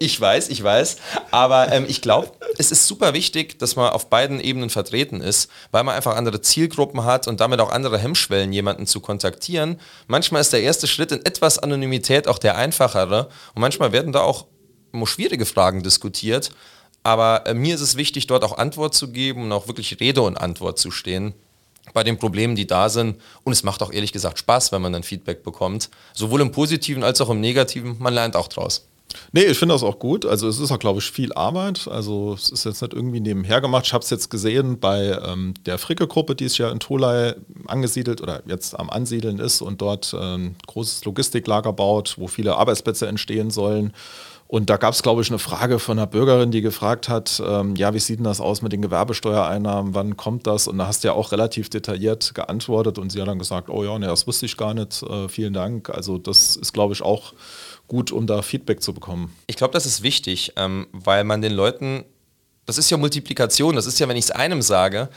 ich 0.00 0.20
weiß, 0.20 0.48
ich 0.48 0.62
weiß. 0.62 0.96
Aber 1.30 1.70
ähm, 1.70 1.84
ich 1.86 2.02
glaube, 2.02 2.32
es 2.58 2.72
ist 2.72 2.88
super 2.88 3.14
wichtig, 3.14 3.60
dass 3.60 3.76
man 3.76 3.90
auf 3.90 4.10
beiden 4.10 4.40
Ebenen 4.40 4.68
vertreten 4.68 5.20
ist, 5.20 5.48
weil 5.70 5.84
man 5.84 5.94
einfach 5.94 6.16
andere 6.16 6.40
Zielgruppen 6.40 7.04
hat 7.04 7.28
und 7.28 7.40
damit 7.40 7.60
auch 7.60 7.70
andere 7.70 7.98
Hemmschwellen, 7.98 8.52
jemanden 8.52 8.86
zu 8.86 9.00
kontaktieren. 9.00 9.78
Manchmal 10.08 10.40
ist 10.40 10.52
der 10.52 10.62
erste 10.62 10.88
Schritt 10.88 11.12
in 11.12 11.24
etwas 11.24 11.60
Anonymität 11.60 12.26
auch 12.26 12.38
der 12.38 12.56
einfachere. 12.56 13.28
Und 13.54 13.60
manchmal 13.60 13.92
werden 13.92 14.12
da 14.12 14.22
auch 14.22 14.46
schwierige 15.04 15.46
Fragen 15.46 15.84
diskutiert. 15.84 16.50
Aber 17.04 17.46
äh, 17.46 17.54
mir 17.54 17.76
ist 17.76 17.80
es 17.80 17.96
wichtig, 17.96 18.26
dort 18.26 18.42
auch 18.42 18.58
Antwort 18.58 18.92
zu 18.92 19.12
geben 19.12 19.44
und 19.44 19.52
auch 19.52 19.68
wirklich 19.68 20.00
Rede 20.00 20.22
und 20.22 20.36
Antwort 20.36 20.80
zu 20.80 20.90
stehen 20.90 21.34
bei 21.92 22.04
den 22.04 22.18
Problemen, 22.18 22.56
die 22.56 22.66
da 22.66 22.88
sind. 22.88 23.16
Und 23.44 23.52
es 23.52 23.62
macht 23.62 23.82
auch 23.82 23.92
ehrlich 23.92 24.12
gesagt 24.12 24.38
Spaß, 24.38 24.72
wenn 24.72 24.82
man 24.82 24.92
dann 24.92 25.02
Feedback 25.02 25.42
bekommt. 25.42 25.90
Sowohl 26.14 26.40
im 26.40 26.52
Positiven 26.52 27.02
als 27.02 27.20
auch 27.20 27.30
im 27.30 27.40
Negativen. 27.40 27.96
Man 27.98 28.14
lernt 28.14 28.36
auch 28.36 28.48
draus. 28.48 28.86
Nee, 29.32 29.44
ich 29.44 29.58
finde 29.58 29.74
das 29.74 29.82
auch 29.82 29.98
gut. 29.98 30.24
Also 30.24 30.48
es 30.48 30.58
ist 30.58 30.70
auch, 30.70 30.78
glaube 30.78 31.00
ich, 31.00 31.10
viel 31.10 31.32
Arbeit. 31.32 31.88
Also 31.88 32.34
es 32.34 32.50
ist 32.50 32.64
jetzt 32.64 32.82
nicht 32.82 32.94
irgendwie 32.94 33.20
nebenher 33.20 33.60
gemacht. 33.60 33.86
Ich 33.86 33.92
habe 33.92 34.04
es 34.04 34.10
jetzt 34.10 34.30
gesehen 34.30 34.78
bei 34.78 35.18
ähm, 35.24 35.54
der 35.66 35.78
Fricke-Gruppe, 35.78 36.34
die 36.34 36.44
ist 36.44 36.58
ja 36.58 36.70
in 36.70 36.80
Tolai 36.80 37.34
angesiedelt 37.66 38.20
oder 38.20 38.42
jetzt 38.46 38.78
am 38.78 38.90
Ansiedeln 38.90 39.38
ist 39.38 39.62
und 39.62 39.80
dort 39.80 40.14
ein 40.14 40.34
ähm, 40.34 40.54
großes 40.66 41.04
Logistiklager 41.04 41.72
baut, 41.72 42.14
wo 42.18 42.28
viele 42.28 42.56
Arbeitsplätze 42.56 43.06
entstehen 43.06 43.50
sollen. 43.50 43.92
Und 44.50 44.68
da 44.68 44.78
gab 44.78 44.94
es, 44.94 45.04
glaube 45.04 45.22
ich, 45.22 45.30
eine 45.30 45.38
Frage 45.38 45.78
von 45.78 45.96
einer 45.96 46.08
Bürgerin, 46.08 46.50
die 46.50 46.60
gefragt 46.60 47.08
hat, 47.08 47.40
ähm, 47.46 47.76
ja, 47.76 47.94
wie 47.94 48.00
sieht 48.00 48.18
denn 48.18 48.24
das 48.24 48.40
aus 48.40 48.62
mit 48.62 48.72
den 48.72 48.82
Gewerbesteuereinnahmen, 48.82 49.94
wann 49.94 50.16
kommt 50.16 50.48
das? 50.48 50.66
Und 50.66 50.78
da 50.78 50.88
hast 50.88 51.04
du 51.04 51.08
ja 51.08 51.14
auch 51.14 51.30
relativ 51.30 51.70
detailliert 51.70 52.34
geantwortet 52.34 52.98
und 52.98 53.10
sie 53.12 53.20
hat 53.20 53.28
dann 53.28 53.38
gesagt, 53.38 53.68
oh 53.68 53.84
ja, 53.84 53.96
nee, 53.96 54.06
das 54.06 54.26
wusste 54.26 54.46
ich 54.46 54.56
gar 54.56 54.74
nicht, 54.74 55.04
äh, 55.04 55.28
vielen 55.28 55.52
Dank. 55.52 55.88
Also 55.90 56.18
das 56.18 56.56
ist, 56.56 56.72
glaube 56.72 56.94
ich, 56.94 57.00
auch 57.00 57.32
gut, 57.86 58.10
um 58.10 58.26
da 58.26 58.42
Feedback 58.42 58.82
zu 58.82 58.92
bekommen. 58.92 59.32
Ich 59.46 59.54
glaube, 59.54 59.72
das 59.72 59.86
ist 59.86 60.02
wichtig, 60.02 60.54
ähm, 60.56 60.88
weil 60.90 61.22
man 61.22 61.42
den 61.42 61.52
Leuten, 61.52 62.04
das 62.66 62.76
ist 62.76 62.90
ja 62.90 62.96
Multiplikation, 62.96 63.76
das 63.76 63.86
ist 63.86 64.00
ja, 64.00 64.08
wenn 64.08 64.16
ich 64.16 64.24
es 64.24 64.30
einem 64.32 64.62
sage, 64.62 65.10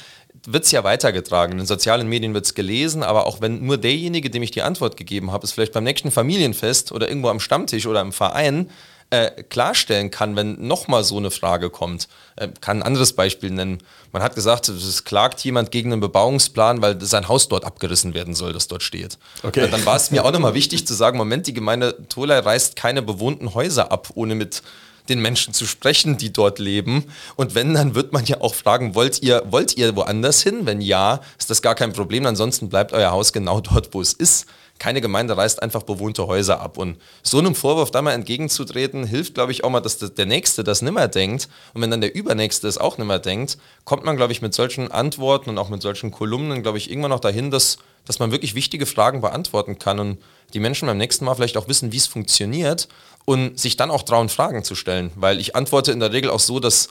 wird 0.46 0.65
es 0.65 0.72
ja 0.72 0.84
weitergetragen. 0.84 1.54
In 1.54 1.58
den 1.58 1.65
sozialen 1.65 2.08
Medien 2.08 2.36
wird 2.36 2.46
es 2.46 2.54
gelesen, 2.54 3.02
aber 3.02 3.26
auch 3.26 3.41
wenn 3.41 3.65
nur 3.65 3.78
derjenige, 3.78 4.30
dem 4.30 4.43
ich 4.43 4.52
die 4.52 4.62
Antwort 4.62 4.96
gegeben 4.96 5.32
habe, 5.32 5.43
es 5.43 5.54
vielleicht 5.54 5.74
beim 5.74 5.86
nächsten 5.86 6.12
Familienfest 6.12 6.91
oder 6.91 7.10
irgendwo 7.10 7.30
am 7.30 7.39
Stammtisch 7.39 7.88
oder 7.88 8.02
im 8.02 8.12
Verein 8.12 8.69
äh, 9.13 9.43
klarstellen 9.43 10.10
kann, 10.10 10.36
wenn 10.36 10.65
nochmal 10.67 11.04
so 11.04 11.17
eine 11.17 11.30
Frage 11.30 11.69
kommt. 11.69 12.08
Äh, 12.36 12.47
kann 12.62 12.80
ein 12.80 12.84
anderes 12.84 13.13
Beispiel 13.13 13.52
nennen. 13.52 13.78
Man 14.12 14.23
hat 14.23 14.34
gesagt, 14.34 14.69
es 14.69 15.04
klagt 15.04 15.43
jemand 15.43 15.69
gegen 15.69 15.91
einen 15.91 16.02
Bebauungsplan, 16.02 16.82
weil 16.82 16.99
sein 17.02 17.28
Haus 17.28 17.47
dort 17.47 17.63
abgerissen 17.63 18.15
werden 18.15 18.34
soll, 18.34 18.54
das 18.54 18.67
dort 18.67 18.82
steht. 18.82 19.19
Okay. 19.43 19.65
Äh, 19.65 19.69
dann 19.69 19.86
war 19.86 19.97
es 19.97 20.10
mir 20.10 20.26
auch 20.26 20.32
nochmal 20.32 20.56
wichtig 20.56 20.88
zu 20.88 20.95
sagen, 20.95 21.19
Moment, 21.19 21.45
die 21.45 21.54
Gemeinde 21.54 21.95
Tolai 22.10 22.39
reißt 22.39 22.76
keine 22.76 23.04
bewohnten 23.04 23.54
Häuser 23.54 23.91
ab, 23.91 24.10
ohne 24.15 24.34
mit 24.34 24.63
den 25.10 25.21
Menschen 25.21 25.54
zu 25.54 25.67
sprechen, 25.67 26.17
die 26.17 26.34
dort 26.34 26.58
leben. 26.58 27.06
Und 27.36 27.54
wenn, 27.54 27.76
dann 27.76 27.93
wird 27.93 28.13
man 28.13 28.26
ja 28.26 28.41
auch 28.41 28.56
fragen, 28.56 28.95
wollt 28.95 29.21
ihr, 29.21 29.43
wollt 29.45 29.78
ihr 29.78 29.95
woanders 29.95 30.41
hin? 30.41 30.65
Wenn 30.65 30.82
ja, 30.82 31.19
ist 31.38 31.52
das 31.52 31.62
gar 31.62 31.76
kein 31.76 31.93
Problem. 31.93 32.26
Ansonsten 32.26 32.69
bleibt 32.69 32.93
euer 32.93 33.12
Haus 33.12 33.32
genau 33.32 33.62
dort, 33.62 33.93
wo 33.93 34.02
es 34.02 34.13
ist 34.13 34.47
keine 34.80 35.02
Gemeinde 35.02 35.38
reißt 35.38 35.62
einfach 35.62 35.84
bewohnte 35.84 36.28
Häuser 36.28 36.60
ab. 36.60 36.78
Und 36.78 36.98
so 37.22 37.40
einem 37.40 37.56
Vorwurf 37.56 37.92
da 37.92 38.02
mal 38.02 38.12
entgegenzutreten, 38.12 39.06
hilft, 39.06 39.36
glaube 39.36 39.52
ich, 39.52 39.64
auch 39.64 39.70
mal, 39.70 39.80
dass 39.80 39.98
der 39.98 40.26
Nächste 40.26 40.64
das 40.64 40.82
nimmer 40.82 41.08
denkt. 41.08 41.48
Und 41.74 41.82
wenn 41.82 41.92
dann 41.92 42.02
der 42.02 42.16
Übernächste 42.16 42.68
es 42.68 42.78
auch 42.78 42.98
nimmer 42.98 43.20
denkt, 43.20 43.58
kommt 43.86 44.04
man, 44.04 44.18
glaube 44.18 44.34
ich, 44.34 44.42
mit 44.42 44.54
solchen 44.54 44.92
Antworten 44.92 45.50
und 45.50 45.58
auch 45.58 45.70
mit 45.70 45.82
solchen 45.82 46.12
Kolumnen, 46.12 46.64
glaube 46.64 46.78
ich, 46.78 46.90
irgendwann 46.90 47.12
noch 47.12 47.20
dahin, 47.20 47.52
dass, 47.52 47.78
dass 48.06 48.20
man 48.20 48.32
wirklich 48.32 48.56
wichtige 48.56 48.86
Fragen 48.86 49.22
beantworten 49.22 49.80
kann 49.80 50.00
und 50.00 50.18
die 50.54 50.60
Menschen 50.60 50.88
beim 50.88 50.98
nächsten 50.98 51.26
Mal 51.26 51.36
vielleicht 51.36 51.58
auch 51.58 51.68
wissen, 51.68 51.92
wie 51.92 51.98
es 51.98 52.08
funktioniert 52.08 52.88
und 53.26 53.60
sich 53.60 53.78
dann 53.78 53.92
auch 53.92 54.04
trauen, 54.04 54.30
Fragen 54.30 54.64
zu 54.64 54.76
stellen. 54.76 55.12
Weil 55.16 55.40
ich 55.40 55.56
antworte 55.56 55.92
in 55.92 56.00
der 56.00 56.12
Regel 56.12 56.30
auch 56.30 56.40
so, 56.40 56.60
dass 56.60 56.90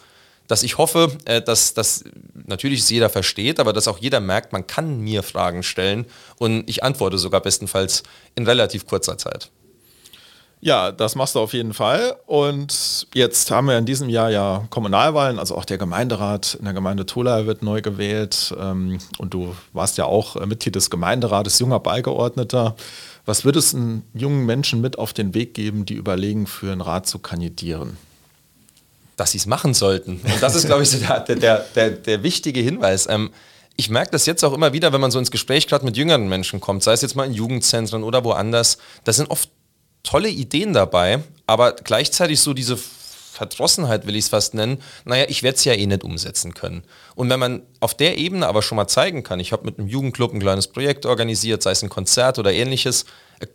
dass 0.53 0.63
ich 0.63 0.77
hoffe, 0.77 1.11
äh, 1.25 1.41
dass, 1.41 1.73
dass 1.73 2.05
natürlich 2.35 2.87
jeder 2.91 3.09
versteht, 3.09 3.59
aber 3.59 3.73
dass 3.73 3.89
auch 3.89 3.97
jeder 3.97 4.21
merkt, 4.21 4.53
man 4.53 4.67
kann 4.67 5.01
mir 5.01 5.23
Fragen 5.23 5.63
stellen 5.63 6.05
und 6.37 6.69
ich 6.69 6.85
antworte 6.85 7.17
sogar 7.17 7.41
bestenfalls 7.41 8.03
in 8.35 8.45
relativ 8.45 8.87
kurzer 8.87 9.17
Zeit. 9.17 9.51
Ja, 10.61 10.93
das 10.93 11.15
machst 11.15 11.37
du 11.37 11.41
auf 11.41 11.55
jeden 11.55 11.73
Fall. 11.73 12.17
Und 12.27 13.07
jetzt 13.15 13.51
haben 13.51 13.67
wir 13.67 13.79
in 13.79 13.87
diesem 13.87 14.11
Jahr 14.11 14.31
ja 14.31 14.67
Kommunalwahlen, 14.69 15.39
also 15.39 15.57
auch 15.57 15.65
der 15.65 15.79
Gemeinderat 15.79 16.55
in 16.55 16.67
der 16.67 16.75
Gemeinde 16.75 17.07
Tola 17.07 17.47
wird 17.47 17.63
neu 17.63 17.81
gewählt. 17.81 18.55
Ähm, 18.61 18.99
und 19.17 19.33
du 19.33 19.57
warst 19.73 19.97
ja 19.97 20.05
auch 20.05 20.37
äh, 20.37 20.45
Mitglied 20.45 20.77
des 20.77 20.91
Gemeinderates, 20.91 21.59
junger 21.61 21.81
Beigeordneter. 21.81 22.77
Was 23.25 23.47
würdest 23.47 23.73
du 23.73 24.03
jungen 24.13 24.45
Menschen 24.45 24.83
mit 24.83 24.99
auf 24.99 25.15
den 25.15 25.33
Weg 25.33 25.55
geben, 25.55 25.87
die 25.87 25.95
überlegen, 25.95 26.47
für 26.47 26.71
einen 26.71 26.83
Rat 26.83 27.07
zu 27.07 27.21
kandidieren? 27.21 27.97
Dass 29.17 29.33
sie 29.33 29.39
es 29.39 29.47
machen 29.47 29.75
sollten. 29.75 30.21
Und 30.23 30.43
das 30.43 30.55
ist, 30.55 30.67
glaube 30.67 30.83
ich, 30.83 30.91
so 30.91 30.99
der, 30.99 31.21
der, 31.21 31.59
der, 31.75 31.91
der 31.91 32.23
wichtige 32.23 32.61
Hinweis. 32.61 33.07
Ähm, 33.09 33.31
ich 33.77 33.91
merke 33.91 34.11
das 34.11 34.27
jetzt 34.27 34.45
auch 34.45 34.53
immer 34.53 34.73
wieder, 34.73 34.93
wenn 34.93 35.01
man 35.01 35.11
so 35.11 35.19
ins 35.19 35.31
Gespräch 35.31 35.67
gerade 35.67 35.85
mit 35.85 35.97
jüngeren 35.97 36.29
Menschen 36.29 36.61
kommt, 36.61 36.83
sei 36.83 36.93
es 36.93 37.03
jetzt 37.03 37.17
mal 37.17 37.25
in 37.25 37.33
Jugendzentren 37.33 38.05
oder 38.05 38.25
woanders, 38.25 38.79
da 39.05 39.13
sind 39.13 39.31
oft 39.31 39.49
tolle 40.03 40.29
Ideen 40.29 40.73
dabei, 40.73 41.21
aber 41.47 41.73
gleichzeitig 41.73 42.41
so 42.41 42.55
diese 42.55 42.77
Verdrossenheit 42.77 44.07
will 44.07 44.15
ich 44.15 44.25
es 44.25 44.29
fast 44.29 44.55
nennen, 44.55 44.79
naja, 45.05 45.25
ich 45.29 45.43
werde 45.43 45.57
es 45.57 45.65
ja 45.65 45.73
eh 45.73 45.87
nicht 45.87 46.05
umsetzen 46.05 46.53
können. 46.53 46.85
Und 47.15 47.31
wenn 47.31 47.41
man 47.41 47.63
auf 47.81 47.95
der 47.95 48.19
Ebene 48.19 48.47
aber 48.47 48.63
schon 48.63 48.77
mal 48.77 48.89
zeigen 48.89 49.23
kann, 49.23 49.41
ich 49.41 49.53
habe 49.53 49.65
mit 49.65 49.79
einem 49.79 49.89
Jugendclub 49.89 50.35
ein 50.35 50.41
kleines 50.41 50.69
Projekt 50.69 51.07
organisiert, 51.07 51.63
sei 51.63 51.71
es 51.71 51.83
ein 51.83 51.89
Konzert 51.89 52.39
oder 52.39 52.53
ähnliches, 52.53 53.05
äh, 53.41 53.47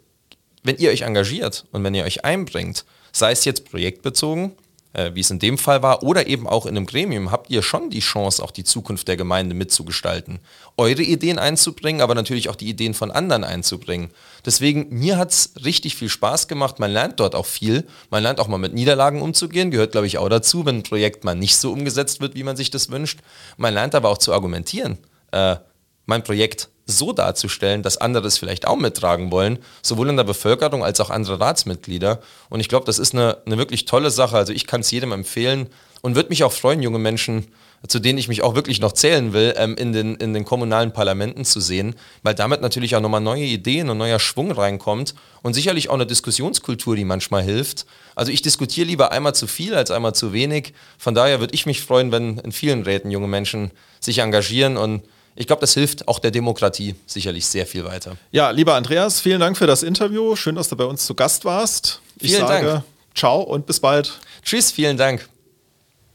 wenn 0.64 0.78
ihr 0.78 0.90
euch 0.90 1.04
engagiert 1.04 1.66
und 1.72 1.84
wenn 1.84 1.94
ihr 1.94 2.06
euch 2.06 2.26
einbringt, 2.26 2.86
sei 3.12 3.32
es 3.32 3.46
jetzt 3.46 3.70
projektbezogen, 3.70 4.54
wie 4.94 5.20
es 5.20 5.30
in 5.30 5.40
dem 5.40 5.58
Fall 5.58 5.84
war, 5.84 6.04
oder 6.04 6.28
eben 6.28 6.48
auch 6.48 6.66
in 6.66 6.76
einem 6.76 6.86
Gremium, 6.86 7.32
habt 7.32 7.50
ihr 7.50 7.62
schon 7.62 7.90
die 7.90 8.00
Chance, 8.00 8.44
auch 8.44 8.52
die 8.52 8.64
Zukunft 8.64 9.08
der 9.08 9.18
Gemeinde 9.18 9.54
mitzugestalten. 9.54 10.40
Eure 10.78 11.04
Ideen 11.04 11.40
einzubringen, 11.40 12.02
aber 12.02 12.16
natürlich 12.16 12.50
auch 12.50 12.56
die 12.56 12.70
Ideen 12.70 12.94
von 12.94 13.12
anderen 13.12 13.44
einzubringen. 13.44 14.12
Deswegen, 14.46 14.88
mir 14.90 15.18
hat 15.18 15.32
es 15.32 15.54
richtig 15.64 15.96
viel 15.96 16.10
Spaß 16.10 16.48
gemacht. 16.48 16.80
Man 16.80 16.92
lernt 16.92 17.20
dort 17.20 17.36
auch 17.36 17.46
viel. 17.46 17.86
Man 18.10 18.24
lernt 18.24 18.40
auch 18.40 18.48
mal 18.48 18.58
mit 18.58 18.74
Niederlagen 18.74 19.22
umzugehen. 19.22 19.72
Gehört, 19.72 19.92
glaube 19.92 20.08
ich, 20.08 20.18
auch 20.18 20.30
dazu, 20.30 20.66
wenn 20.66 20.78
ein 20.78 20.84
Projekt 20.84 21.24
mal 21.24 21.36
nicht 21.36 21.58
so 21.58 21.72
umgesetzt 21.72 22.22
wird, 22.22 22.36
wie 22.36 22.44
man 22.44 22.56
sich 22.56 22.72
das 22.72 22.90
wünscht. 22.90 23.20
Man 23.58 23.74
lernt 23.74 23.96
aber 23.96 24.10
auch 24.10 24.18
zu 24.18 24.34
argumentieren. 24.34 24.98
Äh, 25.32 25.58
mein 26.06 26.24
Projekt 26.24 26.70
so 26.88 27.12
darzustellen, 27.12 27.84
dass 27.84 27.98
andere 27.98 28.28
es 28.28 28.38
vielleicht 28.38 28.66
auch 28.66 28.78
mittragen 28.78 29.30
wollen, 29.32 29.60
sowohl 29.82 30.10
in 30.10 30.18
der 30.18 30.24
Bevölkerung 30.24 30.84
als 30.84 31.00
auch 31.02 31.10
andere 31.10 31.40
Ratsmitglieder. 31.40 32.22
Und 32.50 32.62
ich 32.62 32.70
glaube, 32.70 32.86
das 32.86 32.98
ist 32.98 33.14
eine, 33.14 33.38
eine 33.46 33.58
wirklich 33.58 33.86
tolle 33.86 34.10
Sache. 34.10 34.38
Also 34.38 34.54
ich 34.54 34.66
kann 34.66 34.82
es 34.82 34.90
jedem 34.90 35.12
empfehlen 35.12 35.68
und 36.02 36.16
würde 36.16 36.30
mich 36.30 36.44
auch 36.44 36.54
freuen, 36.54 36.82
junge 36.82 37.00
Menschen, 37.00 37.48
zu 37.88 38.00
denen 38.00 38.18
ich 38.18 38.28
mich 38.28 38.42
auch 38.42 38.56
wirklich 38.56 38.80
noch 38.80 38.94
zählen 38.94 39.34
will, 39.34 39.54
ähm, 39.58 39.76
in, 39.76 39.94
den, 39.94 40.16
in 40.16 40.34
den 40.34 40.46
kommunalen 40.46 40.94
Parlamenten 40.94 41.46
zu 41.46 41.60
sehen, 41.60 41.96
weil 42.24 42.34
damit 42.34 42.62
natürlich 42.62 42.96
auch 42.96 43.02
nochmal 43.02 43.22
neue 43.22 43.44
Ideen 43.44 43.90
und 43.90 43.98
neuer 43.98 44.20
Schwung 44.20 44.52
reinkommt 44.52 45.14
und 45.44 45.54
sicherlich 45.54 45.90
auch 45.90 45.94
eine 45.94 46.08
Diskussionskultur, 46.08 46.96
die 46.96 47.06
manchmal 47.06 47.44
hilft. 47.44 47.86
Also 48.16 48.32
ich 48.32 48.42
diskutiere 48.42 48.88
lieber 48.88 49.12
einmal 49.12 49.36
zu 49.36 49.46
viel 49.46 49.76
als 49.76 49.92
einmal 49.92 50.16
zu 50.16 50.34
wenig. 50.34 50.74
Von 50.98 51.14
daher 51.14 51.40
würde 51.40 51.54
ich 51.54 51.66
mich 51.66 51.82
freuen, 51.82 52.12
wenn 52.12 52.40
in 52.40 52.52
vielen 52.52 52.84
Räten 52.84 53.12
junge 53.12 53.28
Menschen 53.28 53.72
sich 54.00 54.20
engagieren 54.20 54.78
und 54.78 55.04
ich 55.38 55.48
glaube, 55.48 55.62
das 55.62 55.74
hilft 55.74 56.08
auch 56.08 56.20
der 56.20 56.32
Demokratie 56.32 56.96
sicherlich 57.06 57.46
sehr 57.46 57.66
viel 57.66 57.86
weiter. 57.86 58.18
Ja, 58.32 58.50
lieber 58.50 58.74
Andreas, 58.74 59.22
vielen 59.22 59.40
Dank 59.40 59.58
für 59.58 59.68
das 59.68 59.84
Interview. 59.84 60.36
Schön, 60.36 60.56
dass 60.56 60.70
du 60.70 60.76
bei 60.76 60.86
uns 60.86 61.06
zu 61.06 61.14
Gast 61.14 61.46
warst. 61.46 62.02
Ich 62.20 62.32
vielen 62.32 62.48
sage 62.48 62.68
Dank. 62.68 62.84
ciao 63.14 63.42
und 63.42 63.66
bis 63.66 63.80
bald. 63.80 64.20
Tschüss, 64.44 64.72
vielen 64.72 64.98
Dank. 64.98 65.30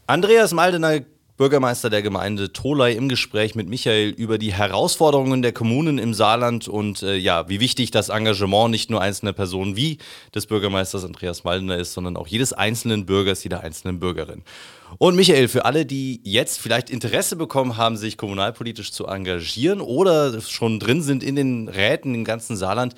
Andreas 0.07 0.51
Maldener, 0.51 0.99
Bürgermeister 1.37 1.89
der 1.89 2.01
Gemeinde 2.01 2.53
Tolai 2.53 2.91
im 2.91 3.09
Gespräch 3.09 3.55
mit 3.55 3.67
Michael 3.67 4.09
über 4.09 4.37
die 4.37 4.53
Herausforderungen 4.53 5.41
der 5.41 5.51
Kommunen 5.51 5.97
im 5.97 6.13
Saarland 6.13 6.67
und 6.67 7.01
äh, 7.01 7.15
ja, 7.15 7.49
wie 7.49 7.59
wichtig 7.59 7.89
das 7.89 8.09
Engagement 8.09 8.69
nicht 8.69 8.89
nur 8.89 9.01
einzelner 9.01 9.33
Personen 9.33 9.75
wie 9.75 9.97
des 10.35 10.45
Bürgermeisters 10.45 11.03
Andreas 11.03 11.43
Maldener 11.43 11.77
ist, 11.77 11.93
sondern 11.93 12.17
auch 12.17 12.27
jedes 12.27 12.53
einzelnen 12.53 13.05
Bürgers, 13.05 13.43
jeder 13.43 13.61
einzelnen 13.61 13.99
Bürgerin. 13.99 14.43
Und 14.97 15.15
Michael, 15.15 15.47
für 15.47 15.65
alle, 15.65 15.85
die 15.85 16.21
jetzt 16.23 16.59
vielleicht 16.59 16.89
Interesse 16.89 17.35
bekommen 17.35 17.77
haben, 17.77 17.97
sich 17.97 18.17
kommunalpolitisch 18.17 18.91
zu 18.91 19.07
engagieren 19.07 19.81
oder 19.81 20.39
schon 20.41 20.79
drin 20.79 21.01
sind 21.01 21.23
in 21.23 21.35
den 21.35 21.67
Räten 21.67 22.13
im 22.15 22.23
ganzen 22.23 22.55
Saarland, 22.55 22.95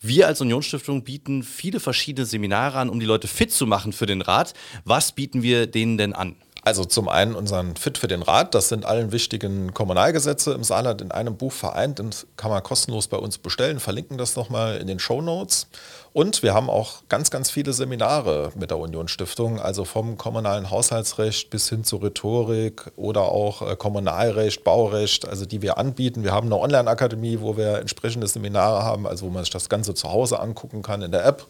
wir 0.00 0.26
als 0.26 0.40
Unionsstiftung 0.40 1.04
bieten 1.04 1.44
viele 1.44 1.78
verschiedene 1.78 2.26
Seminare 2.26 2.78
an, 2.78 2.90
um 2.90 2.98
die 2.98 3.06
Leute 3.06 3.28
fit 3.28 3.52
zu 3.52 3.68
machen 3.68 3.92
für 3.92 4.06
den 4.06 4.20
Rat. 4.20 4.52
Was 4.84 5.12
bieten 5.12 5.42
wir 5.42 5.68
denen 5.68 5.96
denn 5.96 6.12
an? 6.12 6.34
Also 6.64 6.84
zum 6.84 7.08
einen 7.08 7.34
unseren 7.34 7.74
Fit 7.74 7.98
für 7.98 8.06
den 8.06 8.22
Rat, 8.22 8.54
das 8.54 8.68
sind 8.68 8.86
allen 8.86 9.10
wichtigen 9.10 9.74
Kommunalgesetze 9.74 10.52
im 10.52 10.62
Saarland 10.62 11.00
in 11.00 11.10
einem 11.10 11.36
Buch 11.36 11.50
vereint, 11.50 11.98
das 11.98 12.24
kann 12.36 12.52
man 12.52 12.62
kostenlos 12.62 13.08
bei 13.08 13.16
uns 13.16 13.38
bestellen, 13.38 13.80
verlinken 13.80 14.16
das 14.16 14.36
nochmal 14.36 14.76
in 14.76 14.86
den 14.86 15.00
Show 15.00 15.20
Notes. 15.20 15.66
Und 16.12 16.44
wir 16.44 16.54
haben 16.54 16.70
auch 16.70 17.02
ganz, 17.08 17.30
ganz 17.30 17.50
viele 17.50 17.72
Seminare 17.72 18.52
mit 18.54 18.70
der 18.70 18.78
Union 18.78 19.08
Stiftung, 19.08 19.60
also 19.60 19.84
vom 19.84 20.16
kommunalen 20.16 20.70
Haushaltsrecht 20.70 21.50
bis 21.50 21.68
hin 21.68 21.82
zur 21.82 22.04
Rhetorik 22.04 22.92
oder 22.94 23.22
auch 23.22 23.68
äh, 23.68 23.74
Kommunalrecht, 23.74 24.62
Baurecht, 24.62 25.26
also 25.26 25.46
die 25.46 25.62
wir 25.62 25.78
anbieten. 25.78 26.22
Wir 26.22 26.32
haben 26.32 26.46
eine 26.46 26.58
Online-Akademie, 26.58 27.40
wo 27.40 27.56
wir 27.56 27.78
entsprechende 27.78 28.28
Seminare 28.28 28.84
haben, 28.84 29.08
also 29.08 29.26
wo 29.26 29.30
man 29.30 29.42
sich 29.42 29.52
das 29.52 29.68
Ganze 29.68 29.94
zu 29.94 30.12
Hause 30.12 30.38
angucken 30.38 30.82
kann 30.82 31.02
in 31.02 31.10
der 31.10 31.24
App. 31.24 31.44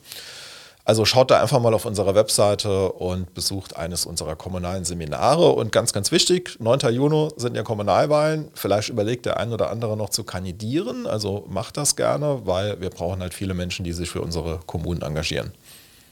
Also 0.85 1.05
schaut 1.05 1.31
da 1.31 1.41
einfach 1.41 1.61
mal 1.61 1.75
auf 1.75 1.85
unsere 1.85 2.17
Webseite 2.17 2.91
und 2.93 3.35
besucht 3.35 3.77
eines 3.77 4.05
unserer 4.05 4.35
kommunalen 4.35 4.85
Seminare. 4.85 5.51
Und 5.51 5.71
ganz, 5.71 5.93
ganz 5.93 6.11
wichtig, 6.11 6.57
9. 6.59 6.81
Juni 6.93 7.29
sind 7.37 7.57
ja 7.57 7.63
Kommunalwahlen. 7.63 8.49
Vielleicht 8.55 8.89
überlegt 8.89 9.27
der 9.27 9.39
ein 9.39 9.53
oder 9.53 9.71
andere 9.71 9.97
noch 9.97 10.11
zu 10.11 10.25
kandidieren. 10.25 11.07
Also 11.07 11.47
macht 11.49 11.77
das 11.77 11.95
gerne, 11.95 12.41
weil 12.45 12.81
wir 12.81 12.91
brauchen 12.91 13.21
halt 13.21 13.33
viele 13.33 13.55
Menschen, 13.55 13.85
die 13.85 13.93
sich 13.93 14.11
für 14.11 14.23
unsere 14.23 14.59
Kommunen 14.67 15.03
engagieren. 15.03 15.53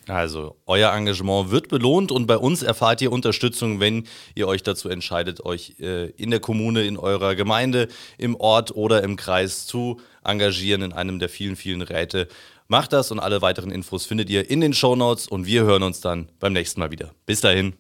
Also, 0.06 0.56
euer 0.66 0.92
Engagement 0.92 1.50
wird 1.50 1.68
belohnt 1.68 2.11
und 2.11 2.26
bei 2.26 2.37
uns 2.37 2.62
erfahrt 2.62 3.00
ihr 3.00 3.12
Unterstützung, 3.12 3.78
wenn 3.80 4.06
ihr 4.35 4.48
euch 4.48 4.62
dazu 4.62 4.88
entscheidet, 4.88 5.44
euch 5.44 5.76
äh, 5.78 6.06
in 6.11 6.30
der 6.30 6.40
Kommune, 6.40 6.83
in 6.83 6.96
eurer 6.96 7.35
Gemeinde, 7.37 7.87
im 8.18 8.35
Ort 8.35 8.74
oder 8.74 9.04
im 9.04 9.16
Kreis 9.16 9.66
zu 9.66 10.00
engagieren 10.24 10.83
in 10.83 10.92
einem 10.92 11.18
der 11.18 11.28
vielen, 11.28 11.54
vielen 11.54 11.83
Räte. 11.83 12.28
Macht 12.70 12.92
das 12.92 13.11
und 13.11 13.18
alle 13.18 13.42
weiteren 13.42 13.72
Infos 13.72 14.06
findet 14.06 14.30
ihr 14.30 14.48
in 14.48 14.61
den 14.61 14.72
Show 14.72 14.94
Notes 14.94 15.26
und 15.26 15.44
wir 15.44 15.64
hören 15.64 15.83
uns 15.83 16.00
dann 16.00 16.28
beim 16.38 16.52
nächsten 16.52 16.78
Mal 16.78 16.92
wieder. 16.92 17.11
Bis 17.26 17.40
dahin. 17.40 17.72